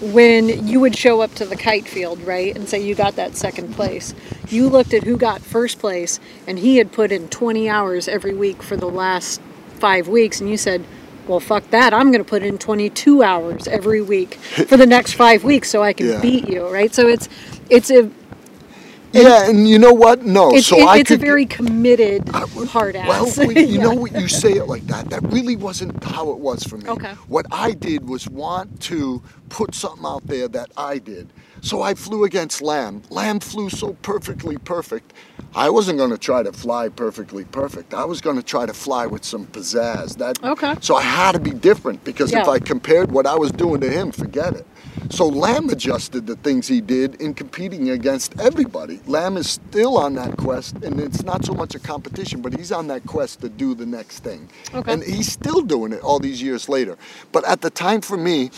when 0.00 0.66
you 0.66 0.80
would 0.80 0.96
show 0.96 1.20
up 1.20 1.34
to 1.34 1.44
the 1.44 1.56
kite 1.56 1.86
field, 1.86 2.20
right, 2.22 2.54
and 2.56 2.68
say 2.68 2.82
you 2.82 2.94
got 2.94 3.16
that 3.16 3.36
second 3.36 3.74
place, 3.74 4.14
you 4.48 4.68
looked 4.68 4.92
at 4.94 5.04
who 5.04 5.16
got 5.16 5.40
first 5.40 5.78
place, 5.78 6.18
and 6.46 6.58
he 6.58 6.76
had 6.78 6.92
put 6.92 7.12
in 7.12 7.28
20 7.28 7.68
hours 7.68 8.08
every 8.08 8.34
week 8.34 8.62
for 8.62 8.76
the 8.76 8.88
last 8.88 9.40
five 9.78 10.08
weeks, 10.08 10.40
and 10.40 10.50
you 10.50 10.56
said, 10.56 10.84
well, 11.26 11.40
fuck 11.40 11.68
that. 11.70 11.94
I'm 11.94 12.10
going 12.10 12.22
to 12.22 12.28
put 12.28 12.42
in 12.42 12.58
22 12.58 13.22
hours 13.22 13.66
every 13.68 14.02
week 14.02 14.34
for 14.34 14.76
the 14.76 14.86
next 14.86 15.14
five 15.14 15.44
weeks 15.44 15.70
so 15.70 15.82
I 15.82 15.92
can 15.92 16.06
Yeah. 16.08 16.20
beat 16.20 16.48
you, 16.48 16.66
right? 16.68 16.94
So 16.94 17.08
it's 17.08 17.28
it's 17.70 17.90
a 17.90 18.10
Yeah, 19.12 19.48
and 19.48 19.68
you 19.68 19.78
know 19.78 19.92
what? 19.92 20.24
No, 20.24 20.50
it's, 20.54 20.66
so 20.66 20.76
it- 20.78 20.86
I 20.86 20.98
it's 20.98 21.10
a 21.12 21.16
very 21.16 21.46
committed 21.46 22.28
I 22.34 22.40
hard 22.66 22.96
ass. 22.96 23.36
Well, 23.38 23.52
you 23.52 23.60
Yeah. 23.66 23.82
know 23.82 23.94
what? 23.94 24.12
You 24.12 24.28
say 24.28 24.52
it 24.54 24.66
like 24.66 24.86
that. 24.88 25.08
That 25.10 25.22
really 25.32 25.56
wasn't 25.56 26.02
how 26.02 26.30
it 26.32 26.38
was 26.38 26.64
for 26.64 26.78
me. 26.78 26.88
Okay. 26.88 27.12
What 27.28 27.46
I 27.52 27.72
did 27.72 28.08
was 28.08 28.28
want 28.28 28.80
to 28.82 29.22
put 29.48 29.74
something 29.74 30.04
out 30.04 30.26
there 30.26 30.48
that 30.48 30.70
I 30.76 30.98
did. 30.98 31.28
So 31.64 31.80
I 31.80 31.94
flew 31.94 32.24
against 32.24 32.60
Lam. 32.60 33.02
Lam 33.08 33.40
flew 33.40 33.70
so 33.70 33.94
perfectly 34.02 34.58
perfect. 34.58 35.14
I 35.54 35.70
wasn't 35.70 35.96
going 35.96 36.10
to 36.10 36.18
try 36.18 36.42
to 36.42 36.52
fly 36.52 36.90
perfectly 36.90 37.44
perfect. 37.46 37.94
I 37.94 38.04
was 38.04 38.20
going 38.20 38.36
to 38.36 38.42
try 38.42 38.66
to 38.66 38.74
fly 38.74 39.06
with 39.06 39.24
some 39.24 39.46
pizzazz. 39.46 40.18
That 40.18 40.42
Okay. 40.44 40.74
So 40.82 40.94
I 40.94 41.00
had 41.00 41.32
to 41.32 41.40
be 41.40 41.52
different 41.52 42.04
because 42.04 42.34
if 42.34 42.46
I 42.46 42.58
compared 42.58 43.10
what 43.12 43.26
I 43.26 43.34
was 43.36 43.50
doing 43.50 43.80
to 43.80 43.88
him, 43.88 44.12
forget 44.12 44.52
it. 44.54 44.66
so 45.08 45.26
Lam 45.26 45.70
adjusted 45.70 46.26
the 46.26 46.36
things 46.36 46.68
he 46.68 46.82
did 46.82 47.14
in 47.22 47.32
competing 47.32 47.88
against 47.90 48.38
everybody. 48.38 49.00
Lam 49.06 49.38
is 49.38 49.48
still 49.48 49.96
on 49.96 50.14
that 50.16 50.36
quest, 50.36 50.76
and 50.84 51.00
it's 51.00 51.22
not 51.22 51.46
so 51.46 51.54
much 51.54 51.74
a 51.74 51.78
competition, 51.78 52.42
but 52.42 52.54
he's 52.54 52.72
on 52.72 52.88
that 52.88 53.06
quest 53.06 53.40
to 53.40 53.48
do 53.48 53.74
the 53.74 53.86
next 53.86 54.20
thing. 54.20 54.50
Okay. 54.74 54.92
And 54.92 55.02
he's 55.02 55.32
still 55.32 55.62
doing 55.62 55.92
it 55.94 56.02
all 56.02 56.18
these 56.18 56.42
years 56.42 56.68
later. 56.68 56.98
But 57.32 57.44
at 57.46 57.62
the 57.62 57.70
time 57.70 58.02
for 58.02 58.18
me, 58.18 58.50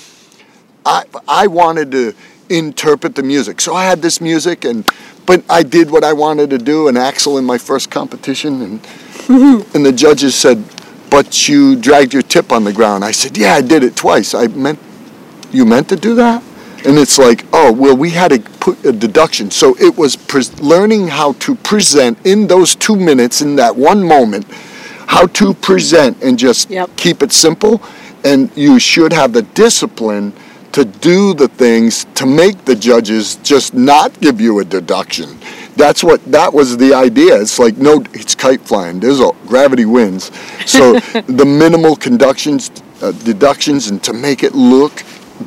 I 0.85 1.05
I 1.29 1.47
wanted 1.47 1.91
to 1.93 2.15
interpret 2.49 3.15
the 3.15 3.23
music. 3.23 3.61
So 3.61 3.75
I 3.75 3.85
had 3.85 4.03
this 4.03 4.21
music 4.21 4.65
and 4.65 4.85
but 5.27 5.43
I 5.51 5.63
did 5.65 5.91
what 5.91 6.05
I 6.05 6.13
wanted 6.13 6.51
to 6.51 6.59
do 6.59 6.87
And 6.87 6.97
Axel 6.97 7.37
in 7.37 7.45
my 7.45 7.59
first 7.59 7.91
competition 7.91 8.63
and 8.63 8.81
and 9.75 9.85
the 9.85 9.93
judges 9.93 10.35
said, 10.35 10.63
"But 11.11 11.49
you 11.49 11.75
dragged 11.75 12.13
your 12.13 12.23
tip 12.23 12.53
on 12.53 12.65
the 12.65 12.73
ground." 12.73 13.05
I 13.05 13.11
said, 13.11 13.37
"Yeah, 13.37 13.55
I 13.55 13.61
did 13.61 13.83
it 13.83 13.97
twice. 13.97 14.35
I 14.35 14.47
meant 14.47 14.79
you 15.51 15.65
meant 15.65 15.89
to 15.89 15.97
do 15.97 16.15
that?" 16.15 16.43
And 16.85 16.97
it's 16.97 17.19
like, 17.19 17.45
"Oh, 17.53 17.73
well, 17.73 17.97
we 17.97 18.11
had 18.11 18.31
to 18.31 18.39
put 18.61 18.85
a 18.85 18.93
deduction." 18.93 19.51
So 19.51 19.75
it 19.81 19.99
was 19.99 20.15
pres 20.15 20.61
learning 20.61 21.09
how 21.09 21.33
to 21.45 21.57
present 21.57 22.19
in 22.25 22.47
those 22.47 22.77
2 22.77 22.95
minutes 22.95 23.43
in 23.43 23.57
that 23.57 23.77
one 23.77 24.03
moment 24.05 24.47
how 25.07 25.27
to 25.27 25.55
present 25.55 26.23
and 26.23 26.39
just 26.39 26.71
Yep. 26.71 26.91
keep 26.97 27.23
it 27.23 27.33
simple 27.33 27.81
and 28.25 28.51
you 28.57 28.79
should 28.79 29.13
have 29.13 29.33
the 29.33 29.43
discipline 29.43 30.33
to 30.77 30.85
do 30.85 31.33
the 31.33 31.49
things 31.49 32.05
to 32.15 32.27
make 32.27 32.67
the 32.67 32.77
judges 32.77 33.37
just 33.37 33.73
not 33.73 34.21
give 34.21 34.43
you 34.43 34.59
a 34.59 34.65
deduction. 34.65 35.39
That's 35.75 36.05
what 36.05 36.23
that 36.31 36.53
was 36.53 36.77
the 36.77 36.93
idea. 36.93 37.41
It's 37.41 37.59
like 37.59 37.79
no 37.79 38.05
it's 38.13 38.35
kite 38.35 38.61
flying. 38.61 39.01
There's 39.01 39.19
a 39.19 39.31
gravity 39.47 39.87
wins. 39.87 40.31
So 40.67 40.93
the 41.01 41.47
minimal 41.47 41.97
conductions 41.97 42.71
uh, 43.01 43.13
deductions 43.13 43.89
and 43.89 44.05
to 44.05 44.13
make 44.13 44.43
it 44.43 44.55
look 44.55 45.03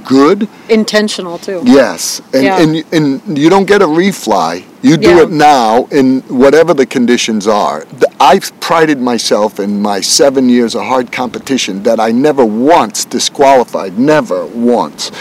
good 0.05 0.47
Intentional 0.69 1.37
too. 1.37 1.61
Yes, 1.65 2.21
and, 2.33 2.43
Yeah. 2.43 2.61
and 2.61 2.83
and 2.93 3.37
you 3.37 3.49
don't 3.49 3.65
get 3.65 3.81
a 3.81 3.87
refly. 3.87 4.63
You 4.81 4.95
do 4.97 5.09
Yeah. 5.09 5.23
it 5.23 5.31
now 5.31 5.87
in 5.91 6.21
whatever 6.29 6.73
the 6.73 6.85
conditions 6.85 7.47
are. 7.47 7.85
I've 8.19 8.51
prided 8.59 8.99
myself 9.01 9.59
in 9.59 9.81
my 9.81 9.99
seven 10.01 10.47
years 10.49 10.75
of 10.75 10.83
hard 10.83 11.11
competition 11.11 11.83
that 11.83 11.99
I 11.99 12.11
never 12.11 12.45
once 12.45 13.03
disqualified, 13.05 13.97
never 13.99 14.45
once, 14.45 15.11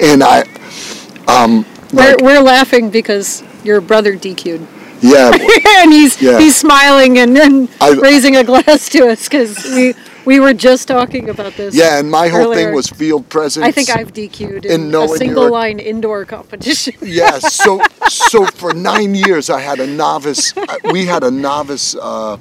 and 0.00 0.22
I, 0.22 0.44
um, 1.28 1.64
We're, 1.92 2.12
like, 2.12 2.22
we're 2.22 2.40
laughing 2.40 2.90
because 2.90 3.42
your 3.64 3.80
brother 3.80 4.14
DQ'd. 4.16 4.66
yeah, 5.02 5.30
and 5.82 5.92
he's 5.92 6.20
Yeah. 6.22 6.38
he's 6.38 6.56
smiling 6.56 7.18
and, 7.18 7.36
and 7.36 7.68
I- 7.80 7.90
raising 7.90 8.36
a 8.36 8.44
glass 8.44 8.88
to 8.90 9.08
us 9.08 9.24
because 9.28 9.56
we 9.74 9.94
we 10.24 10.40
were 10.40 10.54
just 10.54 10.88
talking 10.88 11.28
about 11.28 11.54
this. 11.54 11.74
yeah, 11.74 11.98
and 11.98 12.10
my 12.10 12.28
whole 12.28 12.42
earlier. 12.42 12.66
thing 12.66 12.74
was 12.74 12.88
field 12.88 13.28
presence. 13.28 13.64
I 13.66 13.72
think 13.72 13.90
I've 13.90 14.12
DQ'd 14.12 14.64
in 14.66 14.94
a 14.94 15.08
single 15.08 15.50
line 15.50 15.78
indoor 15.80 16.24
competition. 16.24 16.94
Yes. 17.02 17.54
So 17.54 17.80
so 18.08 18.46
for 18.46 18.72
nine 18.74 19.14
years 19.14 19.50
I 19.50 19.60
had 19.60 19.80
a 19.80 19.86
novice. 19.86 20.56
uh, 20.56 20.78
We 20.92 21.06
had 21.06 21.24
a 21.24 21.30
novice. 21.30 21.94
Uh, 21.96 22.38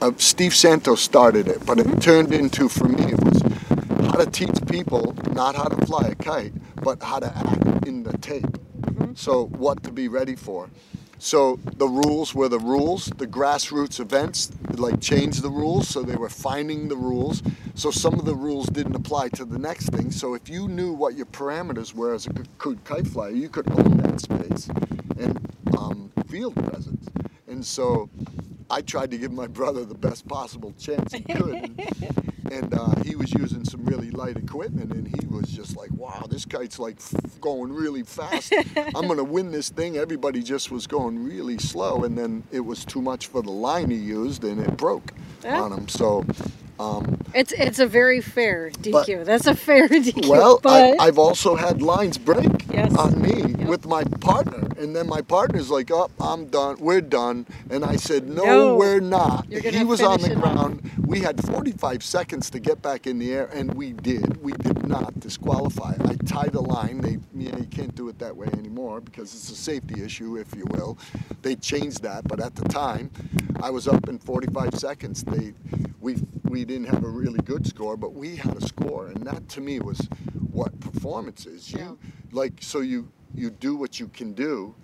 uh, 0.00 0.12
Steve 0.18 0.54
Santos 0.54 1.00
started 1.00 1.48
it, 1.48 1.64
but 1.64 1.78
it 1.78 2.00
turned 2.02 2.32
into 2.32 2.68
for 2.68 2.88
me 2.88 3.12
it 3.12 3.20
was 3.24 3.42
how 4.10 4.16
to 4.24 4.26
teach 4.30 4.54
people 4.68 5.14
not 5.32 5.54
how 5.56 5.64
to 5.64 5.86
fly 5.86 6.08
a 6.08 6.14
kite, 6.14 6.52
but 6.82 7.02
how 7.02 7.18
to 7.18 7.26
act 7.36 7.86
in 7.86 8.02
the 8.02 8.16
tape. 8.18 8.58
So 9.14 9.46
what 9.46 9.82
to 9.84 9.92
be 9.92 10.08
ready 10.08 10.36
for. 10.36 10.68
So 11.18 11.58
the 11.76 11.88
rules 11.88 12.34
were 12.34 12.48
the 12.48 12.58
rules. 12.58 13.06
The 13.06 13.26
grassroots 13.26 14.00
events 14.00 14.50
like 14.70 15.00
changed 15.00 15.42
the 15.42 15.50
rules, 15.50 15.88
so 15.88 16.02
they 16.02 16.16
were 16.16 16.28
finding 16.28 16.88
the 16.88 16.96
rules. 16.96 17.42
So 17.74 17.90
some 17.90 18.14
of 18.14 18.24
the 18.24 18.34
rules 18.34 18.66
didn't 18.66 18.94
apply 18.94 19.30
to 19.30 19.44
the 19.44 19.58
next 19.58 19.90
thing. 19.90 20.10
So 20.10 20.34
if 20.34 20.48
you 20.48 20.68
knew 20.68 20.92
what 20.92 21.14
your 21.14 21.26
parameters 21.26 21.94
were 21.94 22.14
as 22.14 22.26
a 22.26 22.32
kite 22.84 23.06
flyer, 23.06 23.30
you 23.30 23.48
could 23.48 23.70
own 23.70 23.96
that 23.98 24.20
space 24.20 24.68
and 25.18 25.38
um, 25.76 26.12
field 26.28 26.54
presence. 26.68 27.08
And 27.46 27.64
so 27.64 28.10
I 28.70 28.82
tried 28.82 29.10
to 29.12 29.18
give 29.18 29.32
my 29.32 29.46
brother 29.46 29.84
the 29.84 29.94
best 29.94 30.28
possible 30.28 30.74
chance 30.78 31.12
he 31.12 31.20
could. 31.20 31.80
and 32.52 32.72
uh, 32.74 32.94
he 33.04 33.14
was 33.16 33.32
using 33.34 33.64
some 33.64 33.84
really 33.84 34.10
light 34.10 34.36
equipment, 34.36 34.92
and 34.92 35.06
he 35.06 35.26
was 35.26 35.46
just 35.50 35.76
like, 35.76 35.90
"Wow, 35.92 36.26
this 36.28 36.44
kite's 36.44 36.78
like 36.78 36.96
f- 36.98 37.40
going 37.40 37.72
really 37.72 38.02
fast. 38.02 38.52
I'm 38.94 39.06
gonna 39.08 39.24
win 39.36 39.50
this 39.52 39.68
thing." 39.70 39.96
Everybody 39.96 40.42
just 40.42 40.70
was 40.70 40.86
going 40.86 41.22
really 41.24 41.58
slow, 41.58 42.04
and 42.04 42.16
then 42.16 42.42
it 42.52 42.60
was 42.60 42.84
too 42.84 43.02
much 43.02 43.26
for 43.28 43.42
the 43.42 43.50
line 43.52 43.90
he 43.90 43.96
used, 43.96 44.44
and 44.44 44.60
it 44.60 44.76
broke 44.76 45.12
Yeah. 45.44 45.60
on 45.62 45.72
him. 45.72 45.88
So, 45.88 46.24
um, 46.78 47.18
It's 47.34 47.52
it's 47.52 47.78
a 47.78 47.86
very 47.86 48.20
fair 48.20 48.70
DQ. 48.70 48.92
But- 49.18 49.26
That's 49.26 49.46
a 49.46 49.54
fair 49.54 49.88
DQ. 49.88 50.28
well, 50.28 50.60
I, 50.64 50.96
I've 50.98 51.18
also 51.18 51.54
had 51.56 51.82
lines 51.82 52.18
break 52.18 52.50
Yes. 52.72 52.94
on 52.96 53.20
me 53.22 53.54
Yep. 53.58 53.68
with 53.68 53.86
my 53.86 54.04
partner, 54.20 54.65
and 54.78 54.94
then 54.96 55.06
my 55.08 55.22
partner's 55.22 55.70
like, 55.70 55.90
"Oh, 55.90 56.10
I'm 56.20 56.46
done. 56.46 56.76
We're 56.80 57.00
done." 57.00 57.46
And 57.70 57.84
I 57.84 57.96
said, 57.96 58.28
"No, 58.28 58.44
No. 58.44 58.76
we're 58.76 59.00
not." 59.00 59.46
He 59.52 59.84
was 59.84 60.00
on 60.02 60.20
the 60.20 60.34
ground. 60.34 60.90
We 61.06 61.20
had 61.20 61.42
45 61.44 62.02
seconds 62.02 62.50
to 62.50 62.58
get 62.60 62.82
back 62.82 63.06
in 63.06 63.18
the 63.18 63.32
air, 63.32 63.48
and 63.52 63.74
we 63.74 63.92
did. 63.92 64.42
We 64.42 64.52
did 64.52 64.86
not 64.88 65.18
disqualify. 65.20 65.94
I 66.04 66.14
tied 66.26 66.54
a 66.54 66.60
line. 66.60 67.00
They, 67.00 67.18
yeah, 67.34 67.56
you 67.56 67.66
can't 67.66 67.94
do 67.94 68.08
it 68.08 68.18
that 68.18 68.36
way 68.36 68.48
anymore 68.58 69.00
because 69.00 69.34
it's 69.34 69.50
a 69.50 69.56
safety 69.56 70.02
issue, 70.02 70.36
if 70.36 70.54
you 70.54 70.64
will. 70.70 70.98
They 71.42 71.56
changed 71.56 72.02
that, 72.02 72.26
but 72.28 72.40
at 72.40 72.54
the 72.56 72.64
time, 72.68 73.10
I 73.62 73.70
was 73.70 73.88
up 73.88 74.08
in 74.08 74.18
45 74.18 74.74
seconds. 74.74 75.22
They, 75.24 75.54
we, 76.00 76.16
we 76.44 76.64
didn't 76.64 76.86
have 76.88 77.04
a 77.04 77.08
really 77.08 77.40
good 77.44 77.66
score, 77.66 77.96
but 77.96 78.14
we 78.14 78.36
had 78.36 78.56
a 78.56 78.66
score, 78.66 79.08
and 79.08 79.24
that 79.26 79.48
to 79.50 79.60
me 79.60 79.80
was 79.80 80.00
what 80.50 80.78
performance 80.80 81.46
is. 81.46 81.72
You, 81.72 81.78
Yeah. 81.78 81.92
like, 82.32 82.54
so 82.60 82.80
you, 82.80 83.08
you 83.34 83.50
do 83.50 83.76
what 83.76 83.98
you 84.00 84.08
can 84.08 84.32
do, 84.32 84.74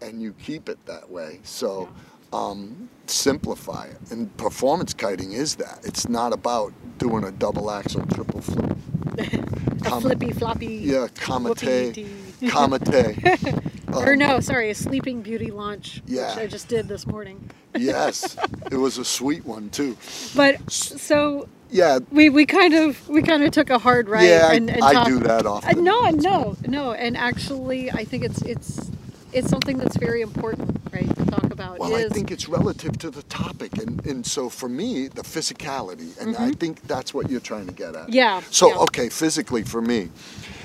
and 0.00 0.20
you 0.22 0.32
keep 0.34 0.68
it 0.68 0.84
that 0.86 1.10
way. 1.10 1.40
So. 1.42 1.88
Um, 2.32 2.88
simplify 3.06 3.86
it, 3.86 3.98
and 4.12 4.36
performance 4.36 4.94
kiting 4.94 5.32
is 5.32 5.56
that. 5.56 5.80
It's 5.82 6.08
not 6.08 6.32
about 6.32 6.72
doing 6.98 7.24
a 7.24 7.32
double 7.32 7.72
Axel, 7.72 8.06
triple 8.06 8.40
flip. 8.40 8.70
a 9.18 9.84
Com- 9.84 10.00
flippy 10.02 10.30
floppy. 10.30 10.66
Yeah, 10.76 11.08
kamate, 11.12 11.56
whoopee-dee. 11.92 12.48
kamate. 12.48 13.92
or 13.96 14.12
Um, 14.12 14.18
no, 14.20 14.38
sorry, 14.38 14.70
a 14.70 14.76
Sleeping 14.76 15.22
Beauty 15.22 15.50
launch, 15.50 16.02
Yeah. 16.06 16.28
which 16.28 16.44
I 16.44 16.46
just 16.46 16.68
did 16.68 16.86
this 16.86 17.04
morning. 17.04 17.50
Yes, 17.76 18.36
it 18.70 18.76
was 18.76 18.96
a 18.98 19.04
sweet 19.04 19.44
one 19.44 19.68
too. 19.70 19.96
But 20.36 20.70
so 20.70 21.48
Yeah, 21.70 22.00
we, 22.10 22.30
we 22.30 22.46
kind 22.46 22.74
of 22.74 23.08
we 23.08 23.22
kind 23.22 23.42
of 23.42 23.52
took 23.52 23.70
a 23.70 23.78
hard 23.78 24.08
right 24.08 24.28
yeah, 24.28 24.48
I, 24.50 24.54
and, 24.54 24.70
and 24.70 24.82
I 24.82 24.92
talked- 24.92 25.08
do 25.08 25.18
that 25.20 25.46
Uh, 25.46 25.52
often. 25.54 25.84
no, 25.84 26.10
no, 26.10 26.56
no, 26.66 26.92
and 26.92 27.16
actually, 27.16 27.90
I 27.90 28.04
think 28.04 28.24
it's 28.24 28.42
it's 28.42 28.90
it's 29.32 29.48
something 29.48 29.78
that's 29.78 29.96
very 29.96 30.22
important, 30.22 30.80
right, 30.92 31.06
to 31.16 31.24
talk 31.26 31.44
about. 31.52 31.78
Well, 31.78 31.94
I 31.94 32.08
think 32.08 32.32
it's 32.32 32.48
relative 32.48 32.98
to 32.98 33.10
the 33.10 33.22
topic, 33.24 33.78
and, 33.78 34.04
and 34.04 34.26
so 34.26 34.48
for 34.48 34.68
me, 34.68 35.06
the 35.06 35.22
physicality, 35.22 36.20
and 36.20 36.36
I 36.36 36.50
think 36.50 36.82
that's 36.88 37.14
what 37.14 37.30
you're 37.30 37.38
trying 37.40 37.68
to 37.68 37.72
get 37.72 37.94
at. 37.94 38.02
Mm-hmm. 38.08 38.12
Yeah, 38.14 38.40
So 38.50 38.68
yeah. 38.70 38.78
okay, 38.86 39.08
physically 39.08 39.62
for 39.62 39.80
me, 39.80 40.10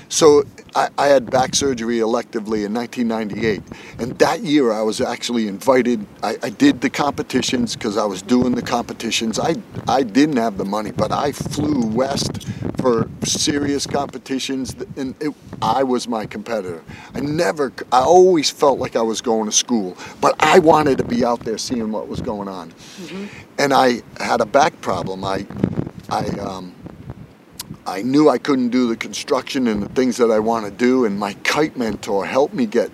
so 0.08 0.44
I, 0.74 0.88
I 0.98 1.06
had 1.06 1.30
back 1.30 1.54
surgery 1.54 1.98
electively 1.98 2.64
in 2.64 2.74
1998, 2.74 3.62
and 3.98 4.18
that 4.18 4.42
year 4.42 4.72
I 4.72 4.82
was 4.82 5.00
actually 5.00 5.48
invited. 5.48 6.06
I, 6.22 6.36
I 6.42 6.50
did 6.50 6.80
the 6.80 6.90
competitions 6.90 7.74
because 7.74 7.96
I 7.96 8.04
was 8.04 8.22
doing 8.22 8.54
the 8.54 8.62
competitions. 8.62 9.38
I 9.38 9.56
I 9.88 10.02
didn't 10.02 10.36
have 10.36 10.58
the 10.58 10.64
money, 10.64 10.92
but 10.92 11.12
I 11.12 11.32
flew 11.32 11.86
west 11.86 12.46
for 12.78 13.08
serious 13.24 13.84
competitions, 13.84 14.76
and 14.96 15.14
it, 15.20 15.34
I 15.60 15.82
was 15.82 16.06
my 16.06 16.24
competitor. 16.24 16.84
I 17.14 17.20
never, 17.20 17.72
I 17.90 18.00
always 18.00 18.48
felt 18.48 18.78
like 18.78 18.94
I 18.94 19.02
was 19.02 19.20
going 19.20 19.46
to 19.46 19.52
school, 19.52 19.96
but 20.20 20.36
I 20.38 20.60
wanted 20.60 20.98
to 20.98 21.04
be 21.04 21.24
out 21.24 21.40
there 21.40 21.58
seeing 21.58 21.90
what 21.90 22.06
was 22.06 22.20
going 22.20 22.46
on. 22.46 22.72
And 23.58 23.72
I 23.72 24.02
had 24.20 24.40
a 24.40 24.46
back 24.46 24.80
problem. 24.82 25.24
I, 25.24 25.46
I, 26.10 26.26
um, 26.38 26.75
I 27.86 28.02
knew 28.02 28.28
I 28.28 28.38
couldn't 28.38 28.70
do 28.70 28.88
the 28.88 28.96
construction 28.96 29.68
and 29.68 29.82
the 29.82 29.88
things 29.90 30.16
that 30.16 30.30
I 30.30 30.40
want 30.40 30.66
to 30.66 30.72
do, 30.72 31.04
and 31.04 31.18
my 31.18 31.34
kite 31.44 31.76
mentor 31.76 32.26
helped 32.26 32.52
me 32.52 32.66
get 32.66 32.90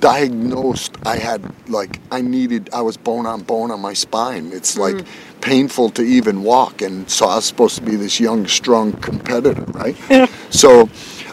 diagnosed. 0.00 0.96
I 1.04 1.16
had 1.16 1.52
like 1.68 2.00
I 2.10 2.22
needed. 2.22 2.70
I 2.72 2.82
was 2.82 2.96
bone 2.96 3.26
on 3.26 3.42
bone 3.42 3.70
on 3.70 3.80
my 3.80 3.92
spine. 3.92 4.50
It's 4.52 4.78
like 4.78 4.96
mm. 4.96 5.06
painful 5.40 5.90
to 5.90 6.02
even 6.02 6.42
walk, 6.42 6.82
and 6.82 7.08
so 7.10 7.26
I 7.26 7.36
was 7.36 7.44
supposed 7.44 7.76
to 7.76 7.82
be 7.82 7.96
this 7.96 8.18
young, 8.18 8.46
strong 8.46 8.92
competitor, 8.92 9.64
right? 9.72 9.96
so 10.50 10.88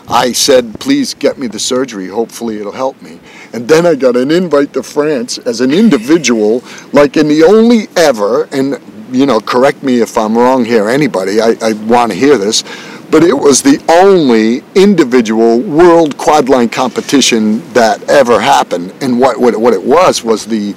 I 0.10 0.34
said, 0.34 0.80
"Please 0.80 1.14
get 1.14 1.38
me 1.38 1.48
the 1.48 1.60
surgery. 1.60 2.08
Hopefully, 2.08 2.60
it'll 2.60 2.72
help 2.72 3.02
me." 3.02 3.20
And 3.54 3.68
then 3.68 3.86
I 3.86 3.96
got 3.96 4.16
an 4.16 4.30
invite 4.30 4.74
to 4.74 4.84
France 4.84 5.38
as 5.40 5.62
an 5.62 5.72
individual, 5.72 6.64
like 6.92 7.18
in 7.18 7.28
the 7.28 7.44
only 7.44 7.88
ever, 7.96 8.46
and 8.52 8.80
you 9.12 9.26
know, 9.26 9.40
correct 9.40 9.84
me 9.84 10.02
if 10.02 10.18
I'm 10.18 10.38
wrong 10.38 10.66
here, 10.66 10.90
anybody. 10.90 11.42
I, 11.42 11.56
I 11.62 11.74
want 11.74 12.12
to 12.12 12.18
hear 12.18 12.38
this. 12.38 12.64
But 13.12 13.24
it 13.24 13.34
was 13.34 13.62
the 13.62 13.84
only 13.90 14.64
individual 14.76 15.60
world 15.60 16.18
quadline 16.18 16.72
competition 16.72 17.62
that 17.74 18.08
ever 18.10 18.40
happened. 18.40 18.94
And 19.02 19.20
what, 19.20 19.40
what, 19.40 19.60
what 19.60 19.74
it 19.74 19.84
was 19.84 20.24
was 20.24 20.46
the, 20.46 20.74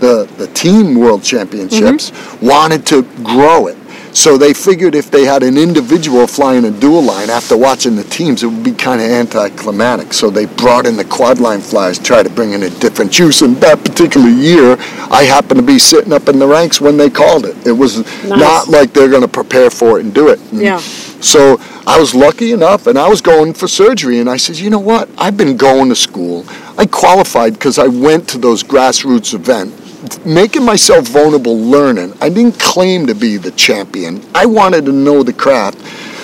the, 0.00 0.28
the 0.38 0.46
team 0.54 0.94
world 0.98 1.22
championships 1.22 2.10
mm-hmm. 2.10 2.46
wanted 2.46 2.86
to 2.86 3.02
grow 3.22 3.66
it. 3.66 3.76
So 4.12 4.36
they 4.36 4.52
figured 4.52 4.94
if 4.94 5.10
they 5.10 5.24
had 5.24 5.42
an 5.42 5.56
individual 5.56 6.26
flying 6.26 6.64
a 6.64 6.70
dual 6.70 7.02
line 7.02 7.30
after 7.30 7.56
watching 7.56 7.94
the 7.94 8.02
teams, 8.04 8.42
it 8.42 8.48
would 8.48 8.64
be 8.64 8.72
kind 8.72 9.00
of 9.00 9.08
anticlimactic. 9.08 10.12
So 10.12 10.30
they 10.30 10.46
brought 10.46 10.86
in 10.86 10.96
the 10.96 11.04
quad 11.04 11.38
line 11.38 11.60
flyers, 11.60 11.98
try 11.98 12.22
to 12.22 12.30
bring 12.30 12.52
in 12.52 12.64
a 12.64 12.70
different 12.70 13.12
juice. 13.12 13.42
And 13.42 13.56
that 13.58 13.84
particular 13.84 14.28
year, 14.28 14.76
I 15.10 15.22
happened 15.22 15.60
to 15.60 15.66
be 15.66 15.78
sitting 15.78 16.12
up 16.12 16.28
in 16.28 16.38
the 16.38 16.46
ranks 16.46 16.80
when 16.80 16.96
they 16.96 17.08
called 17.08 17.44
it. 17.44 17.66
It 17.66 17.72
was 17.72 18.04
not 18.24 18.68
like 18.68 18.92
they're 18.92 19.08
going 19.08 19.22
to 19.22 19.28
prepare 19.28 19.70
for 19.70 19.98
it 19.98 20.04
and 20.04 20.12
do 20.14 20.28
it. 20.28 20.40
And 20.52 20.60
Yeah. 20.60 20.82
So 21.20 21.58
I 21.86 21.98
was 21.98 22.14
lucky 22.14 22.52
enough, 22.52 22.86
and 22.86 22.98
I 22.98 23.08
was 23.08 23.20
going 23.20 23.52
for 23.54 23.68
surgery. 23.68 24.20
And 24.20 24.28
I 24.28 24.36
said, 24.36 24.58
you 24.58 24.70
know 24.70 24.78
what? 24.78 25.08
I've 25.18 25.36
been 25.36 25.56
going 25.56 25.88
to 25.90 25.96
school. 25.96 26.44
I 26.78 26.86
qualified 26.86 27.54
because 27.54 27.78
I 27.78 27.88
went 27.88 28.28
to 28.30 28.38
those 28.38 28.62
grassroots 28.62 29.34
events 29.34 29.80
making 30.24 30.64
myself 30.64 31.06
vulnerable 31.08 31.58
learning. 31.58 32.14
I 32.20 32.28
didn't 32.28 32.58
claim 32.58 33.06
to 33.06 33.14
be 33.14 33.36
the 33.36 33.50
champion. 33.52 34.24
I 34.34 34.46
wanted 34.46 34.86
to 34.86 34.92
know 34.92 35.22
the 35.22 35.32
craft. 35.32 35.78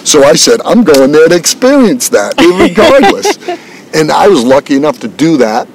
So 0.06 0.24
I 0.24 0.34
said, 0.34 0.60
I'm 0.64 0.84
going 0.84 1.12
there 1.12 1.28
to 1.28 1.34
experience 1.34 2.08
that, 2.10 2.34
regardless. 2.38 3.36
and 3.94 4.10
I 4.10 4.28
was 4.28 4.44
lucky 4.44 4.76
enough 4.76 5.00
to 5.00 5.08
do 5.08 5.36
that. 5.38 5.68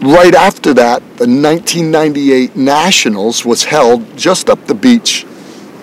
Right 0.00 0.34
after 0.34 0.74
that, 0.74 1.00
the 1.18 1.26
1998 1.26 2.56
Nationals 2.56 3.44
was 3.44 3.64
held 3.64 4.16
just 4.16 4.48
up 4.48 4.66
the 4.66 4.74
beach 4.74 5.24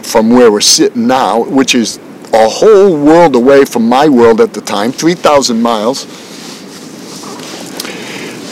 from 0.02 0.30
where 0.30 0.52
we're 0.52 0.62
sitting 0.62 1.08
now, 1.08 1.44
which 1.44 1.76
is 1.76 2.00
a 2.34 2.48
whole 2.48 2.98
world 2.98 3.36
away 3.36 3.66
from 3.66 3.88
my 3.90 4.08
world 4.08 4.40
at 4.42 4.54
the 4.54 4.62
time, 4.62 4.92
3,000 4.92 5.62
miles. 5.62 6.06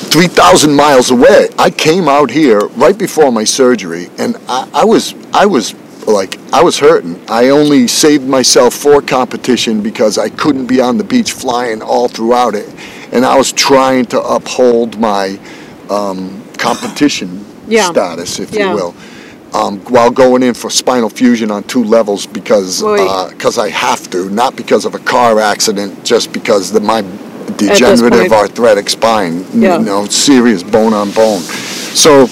3,000 0.09 0.73
miles 0.73 1.11
away. 1.11 1.49
I 1.59 1.69
came 1.69 2.07
out 2.07 2.31
here 2.31 2.59
right 2.75 2.97
before 2.97 3.31
my 3.31 3.43
surgery, 3.43 4.09
and 4.17 4.37
I, 4.47 4.67
I 4.73 4.85
was 4.85 5.13
I 5.33 5.45
was 5.45 5.75
like 6.07 6.39
I 6.53 6.63
was 6.63 6.79
hurting. 6.79 7.19
I 7.29 7.49
only 7.49 7.87
saved 7.87 8.25
myself 8.27 8.73
for 8.73 9.01
competition 9.01 9.81
because 9.83 10.17
I 10.17 10.29
couldn't 10.29 10.65
be 10.65 10.79
on 10.81 10.97
the 10.97 11.03
beach 11.03 11.33
flying 11.33 11.81
all 11.81 12.07
throughout 12.07 12.55
it, 12.55 12.73
and 13.11 13.25
I 13.25 13.37
was 13.37 13.51
trying 13.51 14.05
to 14.07 14.21
uphold 14.21 14.97
my 14.97 15.37
um, 15.89 16.41
competition 16.57 17.45
Yeah. 17.67 17.91
status, 17.91 18.39
if 18.39 18.51
Yeah. 18.53 18.69
you 18.69 18.75
will. 18.75 18.95
Um, 19.53 19.79
while 19.85 20.11
going 20.11 20.43
in 20.43 20.53
for 20.53 20.69
spinal 20.69 21.09
fusion 21.09 21.49
on 21.51 21.63
two 21.63 21.83
levels 21.83 22.27
because 22.27 22.81
because 23.31 23.57
I 23.57 23.69
have 23.69 24.09
to, 24.11 24.29
not 24.29 24.55
because 24.55 24.85
of 24.85 24.93
a 24.93 24.99
car 24.99 25.39
accident, 25.39 26.03
just 26.05 26.33
because 26.33 26.71
the, 26.71 26.79
my 26.81 27.01
degenerative 27.57 28.31
arthritic 28.33 28.89
spine, 28.89 29.45
Yeah. 29.53 29.79
you 29.79 29.85
know, 29.85 30.05
serious 30.05 30.63
bone 30.63 30.93
on 30.93 31.11
bone. 31.11 31.39
So 31.41 32.27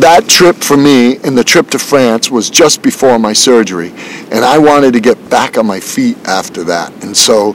that 0.00 0.28
trip 0.28 0.56
for 0.56 0.76
me 0.76 1.16
and 1.24 1.36
the 1.36 1.44
trip 1.44 1.70
to 1.70 1.78
France 1.78 2.30
was 2.30 2.50
just 2.50 2.82
before 2.82 3.18
my 3.18 3.32
surgery, 3.32 3.90
and 4.30 4.44
I 4.44 4.58
wanted 4.58 4.92
to 4.94 5.00
get 5.00 5.30
back 5.30 5.58
on 5.58 5.66
my 5.66 5.80
feet 5.80 6.16
after 6.26 6.64
that. 6.64 6.92
And 7.02 7.16
so 7.16 7.54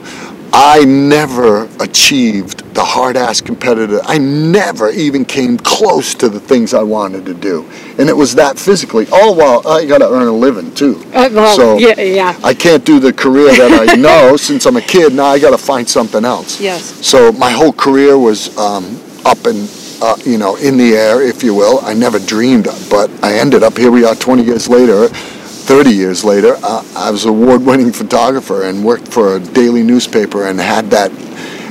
I 0.58 0.86
never 0.86 1.66
achieved 1.82 2.74
the 2.74 2.84
hard 2.84 3.18
ass 3.18 3.42
competitor. 3.42 4.00
I 4.06 4.18
never 4.18 4.90
even 4.90 5.26
came 5.26 5.58
close 5.58 6.16
to 6.16 6.30
the 6.30 6.40
things 6.40 6.74
I 6.74 6.82
wanted 6.82 7.26
to 7.26 7.34
do. 7.34 7.70
And 8.00 8.08
it 8.08 8.16
was 8.16 8.36
that 8.36 8.58
physically. 8.58 9.06
All 9.12 9.36
while 9.36 9.68
I 9.68 9.86
got 9.86 9.98
to 9.98 10.10
earn 10.10 10.28
a 10.28 10.32
living 10.32 10.74
too. 10.74 11.04
Uh, 11.14 11.30
well, 11.34 11.56
so 11.58 11.78
yeah, 11.78 12.00
yeah. 12.00 12.40
I 12.42 12.54
can't 12.54 12.86
do 12.86 13.02
the 13.02 13.12
career 13.12 13.54
that 13.54 13.90
I 13.90 13.96
know 13.98 14.38
since 14.38 14.66
I'm 14.66 14.78
a 14.78 14.82
kid. 14.82 15.14
Now 15.14 15.26
I 15.26 15.40
got 15.40 15.52
to 15.52 15.58
find 15.58 15.90
something 15.90 16.24
else. 16.24 16.62
Yes. 16.62 17.06
So 17.06 17.34
my 17.34 17.52
whole 17.52 17.74
career 17.74 18.18
was 18.18 18.58
um, 18.58 18.98
up 19.26 19.46
and 19.48 19.70
uh, 20.02 20.16
you 20.24 20.38
know 20.38 20.56
in 20.56 20.78
the 20.78 20.94
air, 20.94 21.22
if 21.22 21.44
you 21.44 21.54
will. 21.54 21.82
I 21.84 21.94
never 21.94 22.18
dreamed, 22.18 22.70
but 22.90 23.12
I 23.22 23.34
ended 23.34 23.62
up 23.62 23.78
here. 23.78 23.92
We 23.92 24.06
are 24.06 24.16
20 24.16 24.44
years 24.44 24.70
later. 24.70 25.10
30 25.66 25.90
years 25.90 26.24
later, 26.24 26.56
uh, 26.62 26.84
I 26.96 27.10
was 27.10 27.26
an 27.26 27.32
award-winning 27.32 27.92
photographer 27.92 28.64
and 28.64 28.86
worked 28.86 29.08
for 29.08 29.38
a 29.38 29.40
daily 29.40 29.82
newspaper 29.82 30.46
and 30.46 30.60
had 30.60 30.92
that 30.92 31.12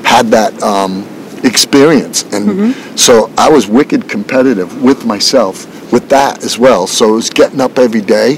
had 0.05 0.27
that 0.29 0.61
um, 0.63 1.07
experience. 1.45 2.25
And 2.33 2.75
so 2.99 3.31
I 3.39 3.49
was 3.49 3.69
wicked 3.69 4.09
competitive 4.09 4.83
with 4.83 5.05
myself 5.07 5.93
with 5.93 6.09
that 6.09 6.43
as 6.45 6.59
well. 6.59 6.87
So 6.89 7.11
it 7.11 7.17
was 7.17 7.31
getting 7.31 7.61
up 7.61 7.79
every 7.79 8.01
day, 8.01 8.37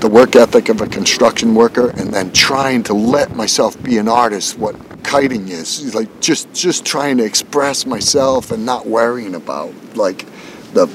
the 0.00 0.08
work 0.08 0.34
ethic 0.34 0.68
of 0.68 0.80
a 0.80 0.86
construction 0.88 1.54
worker, 1.54 1.90
and 1.90 2.12
then 2.12 2.32
trying 2.32 2.82
to 2.84 2.94
let 2.94 3.36
myself 3.36 3.80
be 3.82 3.98
an 3.98 4.08
artist. 4.08 4.58
What 4.58 4.74
kiting 5.04 5.48
is, 5.48 5.84
It's 5.84 5.94
like 5.94 6.20
just 6.20 6.52
just 6.52 6.84
trying 6.84 7.16
to 7.18 7.24
express 7.24 7.86
myself 7.86 8.50
and 8.50 8.66
not 8.66 8.86
worrying 8.86 9.36
about 9.36 9.72
like 9.94 10.26
the 10.74 10.88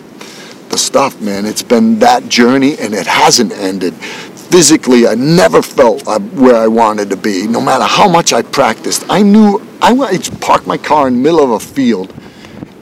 the 0.72 0.78
stuff, 0.78 1.22
man. 1.22 1.46
It's 1.46 1.62
been 1.64 2.00
that 2.00 2.28
journey, 2.30 2.78
and 2.80 2.94
it 2.94 3.06
hasn't 3.08 3.52
ended. 3.52 3.94
Physically, 3.96 5.08
I 5.08 5.16
never 5.16 5.62
felt 5.62 6.08
uh, 6.08 6.20
where 6.20 6.56
I 6.56 6.68
wanted 6.68 7.10
to 7.12 7.18
be, 7.18 7.48
no 7.48 7.62
matter 7.62 7.84
how 7.86 8.10
much 8.10 8.34
I 8.34 8.42
practiced. 8.42 9.06
I 9.10 9.22
knew 9.22 9.62
I 9.82 9.94
wanted 9.94 10.24
to 10.26 10.36
park 10.38 10.66
my 10.68 10.78
car 10.78 11.08
in 11.08 11.16
the 11.16 11.20
middle 11.20 11.44
of 11.44 11.52
a 11.52 11.60
field 11.60 12.14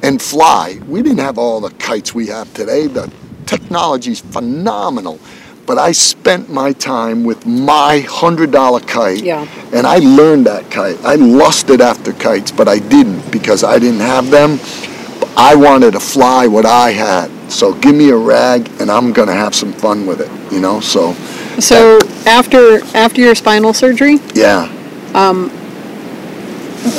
and 0.02 0.22
fly. 0.22 0.80
We 0.88 1.02
didn't 1.02 1.20
have 1.20 1.38
all 1.38 1.60
the 1.60 1.70
kites 1.72 2.14
we 2.16 2.28
have 2.28 2.52
today. 2.54 2.88
The 2.88 3.12
technology's 3.46 4.20
phenomenal. 4.22 5.20
But 5.66 5.78
I 5.78 5.92
spent 5.92 6.50
my 6.50 6.72
time 6.74 7.24
with 7.24 7.46
my 7.46 8.04
$100 8.08 8.88
kite, 8.88 9.24
Yeah. 9.24 9.46
and 9.72 9.86
I 9.86 9.98
learned 10.00 10.48
that 10.48 10.72
kite. 10.72 10.98
I 11.06 11.14
lusted 11.16 11.82
after 11.82 12.12
kites, 12.14 12.52
but 12.52 12.68
I 12.68 12.80
didn't 12.80 13.30
because 13.32 13.64
I 13.64 13.78
didn't 13.78 14.00
have 14.00 14.32
them. 14.32 14.60
I 15.38 15.54
wanted 15.56 15.92
to 15.94 16.00
fly 16.00 16.48
what 16.48 16.66
I 16.66 16.90
had. 16.92 17.30
So 17.50 17.74
give 17.74 17.96
me 17.96 18.10
a 18.10 18.16
rag, 18.16 18.70
and 18.80 18.90
I'm 18.92 19.12
gonna 19.12 19.34
have 19.34 19.54
some 19.56 19.74
fun 19.74 20.06
with 20.06 20.22
it. 20.22 20.30
You 20.54 20.60
know. 20.60 20.80
So 20.80 21.14
So 21.60 22.00
after 22.26 22.80
after 22.96 23.22
your 23.22 23.36
spinal 23.36 23.74
surgery, 23.74 24.20
yeah. 24.34 24.72
Um, 25.14 25.52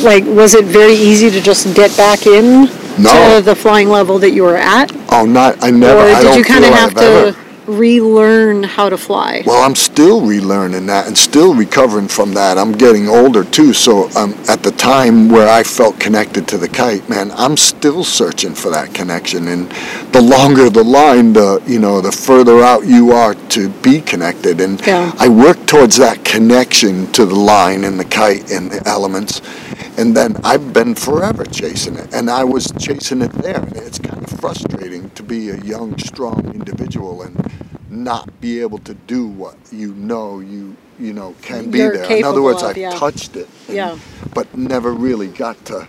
like 0.03 0.25
was 0.27 0.55
it 0.55 0.65
very 0.67 0.95
easy 0.95 1.31
to 1.31 1.41
just 1.41 1.75
get 1.75 1.97
back 1.97 2.27
in 2.27 2.69
No. 2.99 3.37
to 3.39 3.43
the 3.43 3.55
flying 3.55 3.89
level 3.89 4.19
that 4.19 4.31
you 4.33 4.43
were 4.43 4.57
at, 4.57 4.93
Oh, 5.11 5.25
not. 5.25 5.57
I 5.63 5.71
never. 5.71 6.01
or 6.01 6.21
did 6.23 6.37
you 6.37 6.45
kind 6.45 6.65
of 6.65 6.73
have 6.75 6.91
I've 6.97 7.03
ever- 7.03 7.33
to 7.33 7.39
relearn 7.71 8.63
how 8.63 8.89
to 8.89 8.97
fly? 8.99 9.43
Well, 9.47 9.63
I'm 9.63 9.75
still 9.75 10.21
relearning 10.23 10.87
that 10.87 11.07
and 11.07 11.17
still 11.17 11.55
recovering 11.55 12.09
from 12.09 12.33
that. 12.35 12.59
I'm 12.59 12.73
getting 12.73 13.09
older 13.09 13.45
too, 13.45 13.73
so 13.73 14.11
um, 14.17 14.35
at 14.49 14.63
the 14.63 14.73
time 14.73 15.29
where 15.29 15.49
I 15.49 15.63
felt 15.63 15.99
connected 16.01 16.47
to 16.49 16.59
the 16.59 16.69
kite, 16.69 17.09
man, 17.09 17.31
I'm 17.33 17.57
still 17.57 18.05
searching 18.05 18.55
for 18.55 18.71
that 18.71 18.95
connection. 18.95 19.49
And 19.49 19.71
the 20.13 20.21
longer 20.21 20.71
the 20.71 20.85
line, 20.85 21.33
the 21.33 21.63
you 21.67 21.79
know, 21.79 22.01
the 22.01 22.13
further 22.13 22.63
out 22.63 22.87
you 22.87 23.13
are 23.13 23.35
to 23.51 23.69
be 23.69 24.01
connected. 24.01 24.61
And 24.61 24.85
Yeah. 24.87 25.13
I 25.19 25.29
work 25.29 25.67
towards 25.67 25.97
that 25.97 26.25
connection 26.25 27.11
to 27.13 27.25
the 27.27 27.35
line 27.35 27.85
and 27.85 27.99
the 27.99 28.05
kite 28.05 28.51
and 28.51 28.71
the 28.71 28.87
elements. 28.89 29.41
And 29.97 30.17
then 30.17 30.37
I've 30.45 30.73
been 30.73 30.95
forever 30.95 31.45
chasing 31.45 31.97
it, 31.97 32.15
and 32.15 32.31
I 32.31 32.45
was 32.45 32.73
chasing 32.79 33.23
it 33.23 33.33
there. 33.33 33.61
And 33.61 33.77
it's 33.77 33.99
kind 33.99 34.20
of 34.20 34.20
frustrating 34.41 35.11
to 35.11 35.23
be 35.23 35.51
a 35.51 35.57
young, 35.59 35.99
strong 35.99 36.51
individual 36.55 37.23
and 37.23 37.37
not 37.91 38.41
be 38.41 38.61
able 38.61 38.79
to 38.79 38.95
do 38.95 39.27
what 39.27 39.57
you 39.73 39.93
know 39.95 40.41
you 40.41 40.77
you 40.99 41.13
know 41.13 41.35
can 41.43 41.71
be 41.71 41.79
You're 41.79 41.97
there. 41.97 42.19
In 42.19 42.25
other 42.25 42.43
words, 42.43 42.63
of, 42.63 42.71
I've 42.71 42.77
yeah. 42.79 42.91
touched 42.91 43.37
it, 43.37 43.49
and- 43.69 43.77
Yeah. 43.77 43.99
but 44.35 44.57
never 44.57 44.93
really 44.93 45.29
got 45.29 45.63
to 45.67 45.87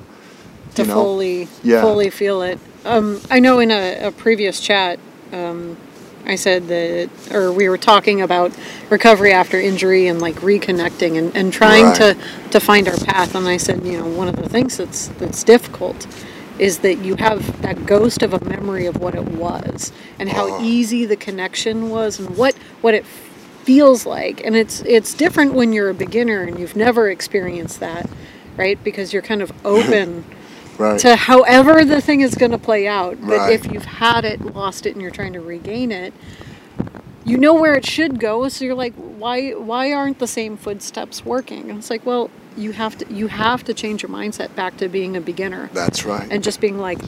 to 0.75 0.83
know? 0.85 0.93
fully 0.93 1.47
Yeah. 1.63 1.81
fully 1.81 2.09
feel 2.09 2.41
it. 2.41 2.59
Um, 2.85 3.21
I 3.29 3.39
know 3.39 3.59
in 3.59 3.71
a, 3.71 4.07
a 4.07 4.11
previous 4.11 4.59
chat, 4.59 4.99
um, 5.31 5.77
I 6.25 6.35
said 6.35 6.67
that, 6.67 7.09
or 7.31 7.51
we 7.51 7.69
were 7.69 7.77
talking 7.77 8.21
about 8.21 8.51
recovery 8.89 9.33
after 9.33 9.59
injury 9.59 10.07
and 10.07 10.21
like 10.21 10.35
reconnecting 10.37 11.17
and, 11.17 11.35
and 11.35 11.53
trying 11.53 11.85
Right. 11.85 11.95
to 11.97 12.17
to 12.51 12.59
find 12.59 12.87
our 12.87 12.97
path. 12.97 13.35
And 13.35 13.47
I 13.47 13.57
said, 13.57 13.85
you 13.85 13.97
know, 13.99 14.07
one 14.07 14.27
of 14.27 14.35
the 14.37 14.49
things 14.49 14.77
that's 14.77 15.07
that's 15.19 15.43
difficult 15.43 16.07
is 16.61 16.79
that 16.79 16.99
you 16.99 17.17
have 17.17 17.61
that 17.63 17.87
ghost 17.87 18.23
of 18.23 18.33
a 18.33 18.45
memory 18.45 18.87
of 18.87 18.97
what 18.97 19.15
it 19.15 19.25
was 19.25 19.91
and 20.19 20.29
how 20.29 20.47
Oh. 20.49 20.63
easy 20.63 21.05
the 21.05 21.17
connection 21.17 21.89
was 21.91 22.19
and 22.21 22.37
what 22.37 22.55
what 22.81 22.95
it 22.95 23.05
feels 23.05 24.05
like 24.07 24.45
and 24.45 24.55
it's 24.55 24.81
it's 24.83 25.13
different 25.15 25.53
when 25.53 25.73
you're 25.73 25.89
a 25.89 25.95
beginner 25.95 26.43
and 26.43 26.59
you've 26.59 26.75
never 26.77 27.09
experienced 27.09 27.79
that 27.81 28.09
right 28.57 28.83
because 28.83 29.13
you're 29.13 29.23
kind 29.23 29.41
of 29.43 29.51
open 29.65 30.25
right. 30.79 30.99
to 30.99 31.17
however 31.17 31.85
the 31.85 32.01
thing 32.01 32.21
is 32.21 32.35
going 32.35 32.51
to 32.51 32.59
play 32.59 32.87
out. 32.87 33.19
But 33.21 33.39
Right. 33.39 33.53
if 33.53 33.71
you've 33.71 33.85
had 33.85 34.25
it, 34.25 34.41
lost 34.55 34.85
it, 34.87 34.93
and 34.93 35.01
you're 35.01 35.11
trying 35.11 35.33
to 35.33 35.41
regain 35.41 35.91
it, 35.91 36.13
you 37.25 37.37
know 37.37 37.53
where 37.53 37.75
it 37.75 37.85
should 37.85 38.19
go. 38.19 38.47
So 38.49 38.65
you're 38.65 38.75
like, 38.75 38.95
why 38.95 39.51
why 39.51 39.93
aren't 39.93 40.19
the 40.19 40.27
same 40.27 40.57
footsteps 40.57 41.25
working? 41.25 41.69
And 41.69 41.79
it's 41.79 41.89
like, 41.91 42.05
well, 42.05 42.29
you 42.57 42.71
have 42.73 42.97
to 42.97 43.13
you 43.13 43.27
have 43.27 43.63
to 43.65 43.73
change 43.73 44.03
your 44.03 44.09
mindset 44.11 44.53
back 44.55 44.77
to 44.77 44.87
being 44.89 45.15
a 45.15 45.21
beginner 45.21 45.69
That's 45.73 46.05
right. 46.05 46.27
and 46.31 46.43
just 46.43 46.59
being 46.61 46.77
like, 46.77 46.99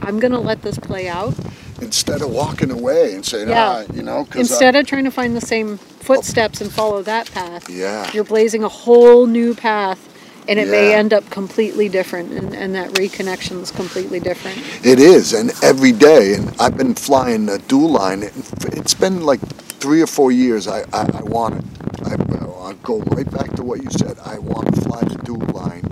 I'm 0.00 0.18
going 0.20 0.32
to 0.32 0.38
let 0.38 0.62
this 0.62 0.78
play 0.78 1.08
out 1.08 1.34
Instead 1.82 2.20
of 2.20 2.28
walking 2.30 2.70
away 2.70 3.14
and 3.14 3.24
saying, 3.24 3.48
Yeah. 3.48 3.84
ah, 3.88 3.92
you 3.94 4.02
know, 4.02 4.24
'cause 4.26 4.36
I- 4.36 4.40
instead 4.40 4.76
of 4.76 4.86
trying 4.86 5.04
to 5.04 5.10
find 5.10 5.34
the 5.34 5.40
same 5.40 5.78
footsteps 5.78 6.60
and 6.60 6.70
follow 6.70 7.00
that 7.02 7.30
path. 7.32 7.70
Yeah. 7.70 8.10
You're 8.12 8.24
blazing 8.24 8.62
a 8.62 8.68
whole 8.68 9.26
new 9.26 9.54
path. 9.54 10.06
And 10.48 10.58
it 10.58 10.68
may 10.68 10.94
end 10.94 11.12
up 11.12 11.30
completely 11.30 11.88
different, 11.88 12.32
and, 12.32 12.54
and 12.54 12.74
that 12.74 12.90
reconnection 12.94 13.62
is 13.62 13.70
completely 13.70 14.18
different. 14.18 14.58
It 14.84 14.98
is, 14.98 15.32
and 15.32 15.52
every 15.62 15.92
day, 15.92 16.34
and 16.34 16.52
I've 16.58 16.76
been 16.76 16.94
flying 16.96 17.48
a 17.48 17.58
dual 17.58 17.90
line. 17.90 18.24
It's 18.72 18.94
been 18.94 19.24
like 19.24 19.38
three 19.80 20.02
or 20.02 20.06
four 20.06 20.30
years, 20.30 20.68
I, 20.68 20.80
I, 20.92 21.10
I 21.14 21.22
wanted, 21.22 21.64
I, 22.04 22.12
I'll 22.60 22.74
go 22.74 22.98
right 23.00 23.28
back 23.30 23.52
to 23.54 23.62
what 23.62 23.82
you 23.82 23.90
said. 23.90 24.18
I 24.24 24.38
want 24.38 24.74
to 24.74 24.80
fly 24.82 25.00
the 25.00 25.16
dual 25.24 25.40
line 25.54 25.82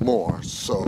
more. 0.00 0.40
So 0.44 0.84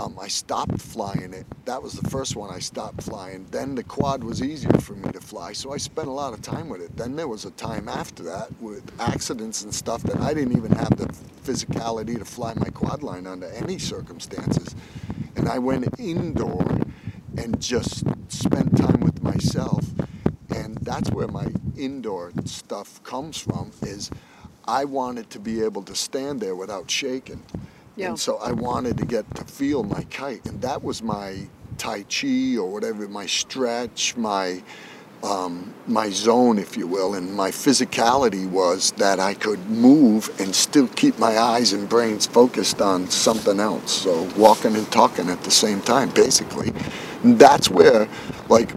um, 0.00 0.18
I 0.20 0.28
stopped 0.28 0.80
flying 0.80 1.34
it. 1.34 1.46
That 1.66 1.82
was 1.82 1.92
the 1.92 2.08
first 2.08 2.36
one 2.36 2.50
I 2.50 2.58
stopped 2.58 3.02
flying. 3.02 3.46
Then 3.50 3.74
the 3.74 3.84
quad 3.84 4.24
was 4.24 4.42
easier 4.42 4.72
for 4.80 4.94
me 4.94 5.12
to 5.12 5.20
fly, 5.20 5.52
so 5.52 5.72
I 5.72 5.76
spent 5.76 6.08
a 6.08 6.10
lot 6.10 6.32
of 6.32 6.40
time 6.40 6.70
with 6.70 6.80
it. 6.80 6.96
Then 6.96 7.16
there 7.16 7.28
was 7.28 7.44
a 7.44 7.50
time 7.52 7.88
after 7.88 8.22
that 8.24 8.50
with 8.60 8.90
accidents 8.98 9.62
and 9.62 9.74
stuff 9.74 10.02
that 10.04 10.18
I 10.20 10.32
didn't 10.32 10.56
even 10.56 10.72
have 10.72 10.96
the 10.96 11.06
physicality 11.44 12.18
to 12.18 12.24
fly 12.24 12.54
my 12.54 12.70
quad 12.70 13.02
line 13.02 13.26
under 13.26 13.46
any 13.48 13.78
circumstances. 13.78 14.74
And 15.36 15.48
I 15.48 15.58
went 15.58 15.86
indoor 15.98 16.64
and 17.36 17.60
just 17.60 18.04
spent 18.28 18.76
time 18.76 19.00
with 19.00 19.22
myself. 19.22 19.84
And 20.50 20.78
that's 20.78 21.10
where 21.10 21.28
my 21.28 21.46
indoor 21.76 22.32
stuff 22.44 23.02
comes 23.02 23.38
from 23.38 23.70
is 23.82 24.10
I 24.66 24.84
wanted 24.84 25.30
to 25.30 25.38
be 25.38 25.62
able 25.62 25.82
to 25.82 25.94
stand 25.94 26.40
there 26.40 26.56
without 26.56 26.90
shaking. 26.90 27.42
Yeah. 27.96 28.08
And 28.08 28.18
so 28.18 28.38
I 28.38 28.52
wanted 28.52 28.98
to 28.98 29.04
get 29.04 29.32
to 29.36 29.44
feel 29.44 29.84
my 29.84 30.02
kite, 30.04 30.44
and 30.46 30.60
that 30.62 30.82
was 30.82 31.02
my 31.02 31.46
Tai 31.78 32.02
Chi 32.04 32.56
or 32.56 32.70
whatever, 32.72 33.08
my 33.08 33.26
stretch, 33.26 34.16
my 34.16 34.62
um, 35.22 35.72
my 35.86 36.10
zone, 36.10 36.58
if 36.58 36.76
you 36.76 36.86
will, 36.86 37.14
and 37.14 37.34
my 37.34 37.50
physicality 37.50 38.48
was 38.48 38.92
that 38.98 39.18
I 39.18 39.32
could 39.32 39.70
move 39.70 40.28
and 40.38 40.54
still 40.54 40.86
keep 40.88 41.18
my 41.18 41.38
eyes 41.38 41.72
and 41.72 41.88
brains 41.88 42.26
focused 42.26 42.82
on 42.82 43.08
something 43.08 43.58
else. 43.58 43.90
So 43.90 44.28
walking 44.36 44.76
and 44.76 44.90
talking 44.92 45.30
at 45.30 45.42
the 45.42 45.50
same 45.50 45.80
time, 45.80 46.10
basically. 46.10 46.74
And 47.22 47.38
that's 47.38 47.70
where, 47.70 48.06
like, 48.50 48.70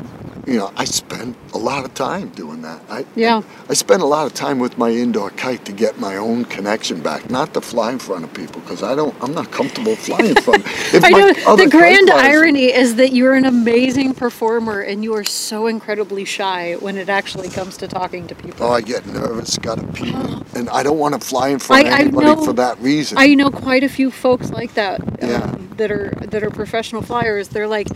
you 0.47 0.57
know, 0.57 0.71
I 0.77 0.85
spent 0.85 1.35
a 1.53 1.57
lot 1.57 1.83
of 1.83 1.93
time 1.93 2.29
doing 2.29 2.61
that. 2.61 2.79
I, 2.89 3.05
Yeah. 3.15 3.41
I 3.69 3.73
spent 3.73 4.01
a 4.01 4.05
lot 4.05 4.25
of 4.25 4.33
time 4.33 4.59
with 4.59 4.77
my 4.77 4.89
indoor 4.89 5.29
kite 5.31 5.65
to 5.65 5.73
get 5.73 5.99
my 5.99 6.15
own 6.15 6.45
connection 6.45 7.01
back, 7.01 7.29
not 7.29 7.53
to 7.55 7.59
fly 7.61 7.91
in 7.91 7.99
front 7.99 8.23
of 8.23 8.33
people 8.33 8.61
because 8.61 8.81
I 8.81 8.95
don't. 8.95 9.13
I'm 9.21 9.33
not 9.33 9.51
comfortable 9.51 9.95
flying 10.07 10.27
in 10.27 10.35
front. 10.35 10.63
If 10.93 11.03
I 11.03 11.09
know 11.09 11.55
the 11.57 11.67
grand 11.69 12.09
irony 12.09 12.71
is 12.73 12.95
that 12.95 13.11
you're 13.11 13.33
an 13.35 13.43
amazing 13.45 14.13
performer 14.13 14.79
and 14.79 15.03
you 15.03 15.13
are 15.15 15.25
so 15.25 15.67
incredibly 15.67 16.23
shy 16.23 16.75
when 16.79 16.97
it 16.97 17.09
actually 17.09 17.49
comes 17.49 17.75
to 17.77 17.87
talking 17.89 18.25
to 18.27 18.35
people. 18.35 18.67
Oh, 18.67 18.71
I 18.71 18.79
get 18.81 19.05
nervous, 19.05 19.57
gotta 19.57 19.85
pee, 19.87 20.13
and 20.55 20.69
I 20.69 20.81
don't 20.81 20.97
want 20.97 21.13
to 21.13 21.19
fly 21.19 21.49
in 21.49 21.59
front 21.59 21.85
I- 21.85 21.89
of 21.89 21.99
anybody 21.99 22.25
know- 22.27 22.45
for 22.45 22.53
that 22.53 22.79
reason. 22.79 23.17
I 23.17 23.33
know 23.35 23.49
quite 23.51 23.83
a 23.83 23.89
few 23.89 24.09
folks 24.11 24.49
like 24.51 24.75
that 24.75 25.01
um, 25.01 25.17
Yeah. 25.21 25.55
that 25.75 25.91
are 25.91 26.11
that 26.31 26.41
are 26.41 26.51
professional 26.51 27.01
flyers. 27.01 27.49
They're 27.49 27.67
like, 27.67 27.89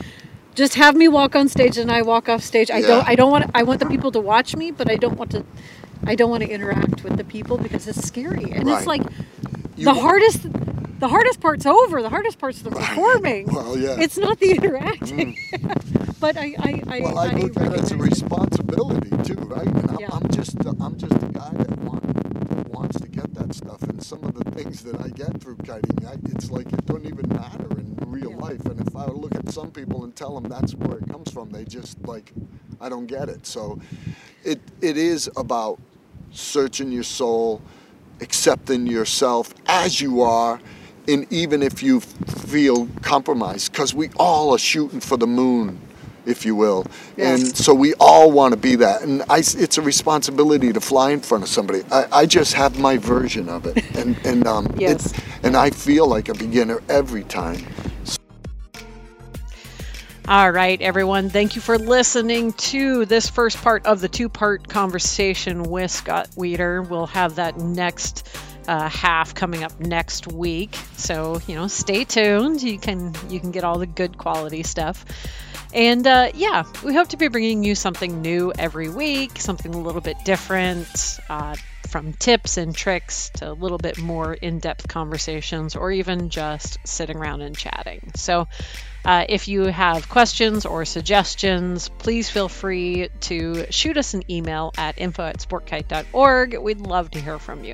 just 0.55 0.75
have 0.75 0.95
me 0.95 1.07
walk 1.07 1.35
on 1.35 1.47
stage 1.47 1.77
and 1.77 1.91
I 1.91 2.01
walk 2.01 2.29
off 2.29 2.43
stage. 2.43 2.69
I 2.71 2.79
Yeah. 2.79 2.87
don't 2.87 3.07
I 3.07 3.15
don't 3.15 3.31
want 3.31 3.51
I 3.55 3.63
want 3.63 3.79
the 3.79 3.85
people 3.85 4.11
to 4.11 4.19
watch 4.19 4.55
me, 4.55 4.71
but 4.71 4.89
I 4.89 4.95
don't 4.95 5.17
want 5.17 5.31
to 5.31 5.43
I 6.05 6.15
don't 6.15 6.29
want 6.29 6.43
to 6.43 6.49
interact 6.49 7.03
with 7.03 7.17
the 7.17 7.23
people 7.23 7.57
because 7.57 7.87
it's 7.87 8.05
scary. 8.05 8.51
And 8.51 8.69
it's 8.69 8.85
like 8.87 9.03
You 9.77 9.85
the 9.85 9.93
hardest 9.93 10.41
the 10.99 11.07
hardest 11.07 11.39
part's 11.41 11.65
over. 11.65 12.01
The 12.03 12.09
hardest 12.09 12.37
part's 12.39 12.61
the 12.61 12.69
performing. 12.71 13.47
Well, 13.53 13.77
yeah. 13.77 13.97
It's 13.99 14.17
not 14.17 14.39
the 14.39 14.51
interacting. 14.51 15.35
Mm. 15.53 16.19
but 16.19 16.37
I 16.37 16.55
I, 16.59 16.83
I, 16.87 16.99
well, 17.01 17.17
I 17.17 17.27
look 17.33 17.57
at 17.57 17.71
it 17.73 17.79
as 17.79 17.91
a 17.91 17.97
responsibility 17.97 19.09
too, 19.23 19.35
right? 19.45 19.67
And 19.67 19.91
I'm, 19.91 19.99
Yeah. 19.99 20.09
I'm 20.11 20.29
just, 20.29 20.55
I'm 20.65 20.97
just 20.97 21.13
a 21.13 21.27
guy 21.33 21.49
that 21.53 21.77
want, 21.79 22.03
wants 22.71 22.99
to 23.01 23.07
get 23.07 23.33
that 23.35 23.53
stuff. 23.55 23.83
And 23.83 24.03
some 24.03 24.23
of 24.23 24.33
the 24.33 24.49
things 24.51 24.81
that 24.83 24.99
I 25.01 25.09
get 25.09 25.41
through 25.41 25.57
kiting, 25.57 26.05
I, 26.07 26.15
it's 26.35 26.49
like 26.51 26.71
it 26.73 26.85
don't 26.85 27.05
even 27.05 27.27
matter 27.29 27.67
in 27.79 27.95
real 28.07 28.31
Yeah. 28.31 28.37
life. 28.37 28.65
And 28.65 28.79
if 28.87 28.95
I 28.95 29.05
look 29.05 29.35
at 29.35 29.49
some 29.51 29.71
people 29.71 30.03
and 30.03 30.15
tell 30.15 30.39
them 30.39 30.49
that's 30.49 30.73
where 30.75 30.97
it 30.97 31.07
comes 31.09 31.31
from, 31.31 31.49
they 31.51 31.65
just 31.65 31.97
like, 32.07 32.33
I 32.79 32.89
don't 32.89 33.07
get 33.07 33.29
it. 33.29 33.45
So, 33.47 33.79
it, 34.43 34.59
it 34.81 34.97
is 34.97 35.29
about 35.37 35.79
searching 36.31 36.91
your 36.91 37.03
soul, 37.03 37.61
accepting 38.21 38.87
yourself 38.87 39.53
as 39.67 40.01
you 40.01 40.21
are, 40.21 40.59
and 41.07 41.31
even 41.31 41.63
if 41.63 41.83
you 41.83 41.99
feel 41.99 42.87
compromised, 43.01 43.71
because 43.71 43.93
we 43.93 44.09
all 44.17 44.53
are 44.53 44.59
shooting 44.59 44.99
for 44.99 45.17
the 45.17 45.27
moon, 45.27 45.79
if 46.25 46.45
you 46.45 46.55
will. 46.55 46.85
Yeah. 47.17 47.33
And 47.35 47.57
so 47.57 47.73
we 47.73 47.93
all 47.99 48.31
want 48.31 48.53
to 48.53 48.59
be 48.59 48.75
that. 48.77 49.01
And 49.01 49.23
I, 49.29 49.39
it's 49.39 49.77
a 49.77 49.81
responsibility 49.81 50.71
to 50.73 50.81
fly 50.81 51.11
in 51.11 51.19
front 51.21 51.43
of 51.43 51.49
somebody. 51.49 51.83
I, 51.91 52.05
I 52.11 52.25
just 52.25 52.53
have 52.53 52.79
my 52.79 52.97
version 52.97 53.49
of 53.49 53.65
it. 53.65 53.83
And, 54.01 54.17
and, 54.25 54.47
um, 54.47 54.65
it- 54.67 54.81
Yes. 54.81 55.13
and 55.43 55.55
I 55.55 55.69
feel 55.69 56.07
like 56.07 56.29
a 56.29 56.33
beginner 56.33 56.81
every 56.89 57.23
time. 57.23 57.65
All 60.27 60.51
right, 60.51 60.79
everyone. 60.81 61.29
Thank 61.29 61.55
you 61.55 61.61
for 61.61 61.77
listening 61.77 62.53
to 62.53 63.05
this 63.05 63.29
first 63.29 63.57
part 63.57 63.85
of 63.85 63.99
the 64.01 64.07
two 64.07 64.29
part 64.29 64.67
conversation 64.67 65.63
with 65.63 65.91
Scott 65.91 66.29
Weider. 66.37 66.87
We'll 66.87 67.07
have 67.07 67.35
that 67.35 67.57
next 67.57 68.29
uh, 68.67 68.87
half 68.87 69.33
coming 69.33 69.63
up 69.63 69.77
next 69.79 70.31
week. 70.31 70.77
So, 70.95 71.41
you 71.47 71.55
know, 71.55 71.67
stay 71.67 72.05
tuned. 72.05 72.61
You 72.61 72.77
can 72.79 73.13
you 73.29 73.39
can 73.39 73.51
get 73.51 73.63
all 73.63 73.79
the 73.79 73.87
good 73.87 74.17
quality 74.17 74.63
stuff. 74.63 75.03
And 75.73 76.05
uh, 76.05 76.31
yeah, 76.33 76.63
we 76.83 76.93
hope 76.93 77.09
to 77.09 77.17
be 77.17 77.27
bringing 77.29 77.63
you 77.63 77.75
something 77.75 78.21
new 78.21 78.51
every 78.57 78.89
week, 78.89 79.39
something 79.39 79.73
a 79.73 79.79
little 79.79 80.01
bit 80.01 80.17
different, 80.25 81.19
uh, 81.29 81.55
from 81.87 82.13
tips 82.13 82.57
and 82.57 82.73
tricks 82.75 83.29
to 83.35 83.51
a 83.51 83.53
little 83.53 83.77
bit 83.77 83.97
more 83.97 84.33
in 84.33 84.59
depth 84.59 84.87
conversations 84.87 85.75
or 85.75 85.91
even 85.91 86.29
just 86.29 86.77
sitting 86.85 87.17
around 87.17 87.41
and 87.41 87.57
chatting. 87.57 88.11
So, 88.15 88.47
uh, 89.03 89.25
if 89.27 89.47
you 89.47 89.63
have 89.65 90.07
questions 90.07 90.65
or 90.65 90.85
suggestions, 90.85 91.89
please 91.89 92.29
feel 92.29 92.47
free 92.47 93.09
to 93.21 93.65
shoot 93.71 93.97
us 93.97 94.13
an 94.13 94.29
email 94.29 94.73
at 94.77 94.99
info 94.99 95.23
at 95.23 95.39
sportkite.org. 95.39 96.57
We'd 96.59 96.81
love 96.81 97.11
to 97.11 97.19
hear 97.19 97.39
from 97.39 97.63
you. 97.63 97.73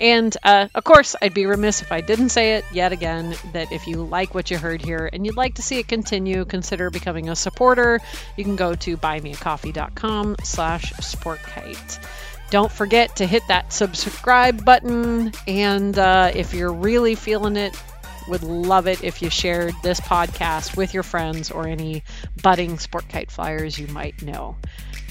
And 0.00 0.34
uh, 0.42 0.68
of 0.74 0.82
course, 0.84 1.14
I'd 1.20 1.34
be 1.34 1.44
remiss 1.44 1.82
if 1.82 1.92
I 1.92 2.00
didn't 2.00 2.30
say 2.30 2.54
it 2.54 2.64
yet 2.72 2.90
again 2.90 3.36
that 3.52 3.70
if 3.70 3.86
you 3.86 4.02
like 4.02 4.34
what 4.34 4.50
you 4.50 4.56
heard 4.56 4.82
here 4.82 5.10
and 5.12 5.26
you'd 5.26 5.36
like 5.36 5.56
to 5.56 5.62
see 5.62 5.78
it 5.78 5.88
continue, 5.88 6.46
consider 6.46 6.88
becoming 6.88 7.28
a 7.28 7.36
supporter. 7.36 8.00
You 8.36 8.44
can 8.44 8.56
go 8.56 8.74
to 8.74 8.96
buymeacoffee.com 8.96 10.36
slash 10.42 10.92
sportkite. 10.94 12.02
Don't 12.48 12.72
forget 12.72 13.14
to 13.16 13.26
hit 13.26 13.42
that 13.48 13.74
subscribe 13.74 14.64
button. 14.64 15.32
And 15.46 15.98
uh, 15.98 16.32
if 16.34 16.54
you're 16.54 16.72
really 16.72 17.14
feeling 17.14 17.56
it, 17.56 17.78
would 18.26 18.42
love 18.42 18.86
it 18.86 19.04
if 19.04 19.20
you 19.20 19.28
shared 19.28 19.74
this 19.82 20.00
podcast 20.00 20.76
with 20.76 20.94
your 20.94 21.02
friends 21.02 21.50
or 21.50 21.66
any 21.66 22.02
budding 22.42 22.78
sport 22.78 23.08
kite 23.08 23.30
flyers 23.30 23.78
you 23.78 23.86
might 23.88 24.22
know. 24.22 24.56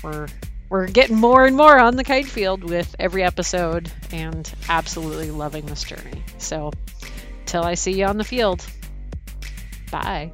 We're 0.04 0.28
we're 0.70 0.88
getting 0.88 1.18
more 1.18 1.46
and 1.46 1.58
more 1.58 1.80
on 1.80 1.96
the 1.96 2.04
kite 2.04 2.28
field 2.28 2.64
with 2.64 2.96
every 3.00 3.24
episode 3.24 3.92
and 4.12 4.52
absolutely 4.70 5.32
loving 5.32 5.66
this 5.66 5.84
journey. 5.84 6.24
So, 6.38 6.72
till 7.46 7.64
I 7.64 7.74
see 7.74 8.00
you 8.00 8.06
on 8.06 8.18
the 8.18 8.24
field. 8.24 8.66
Bye. 9.92 10.32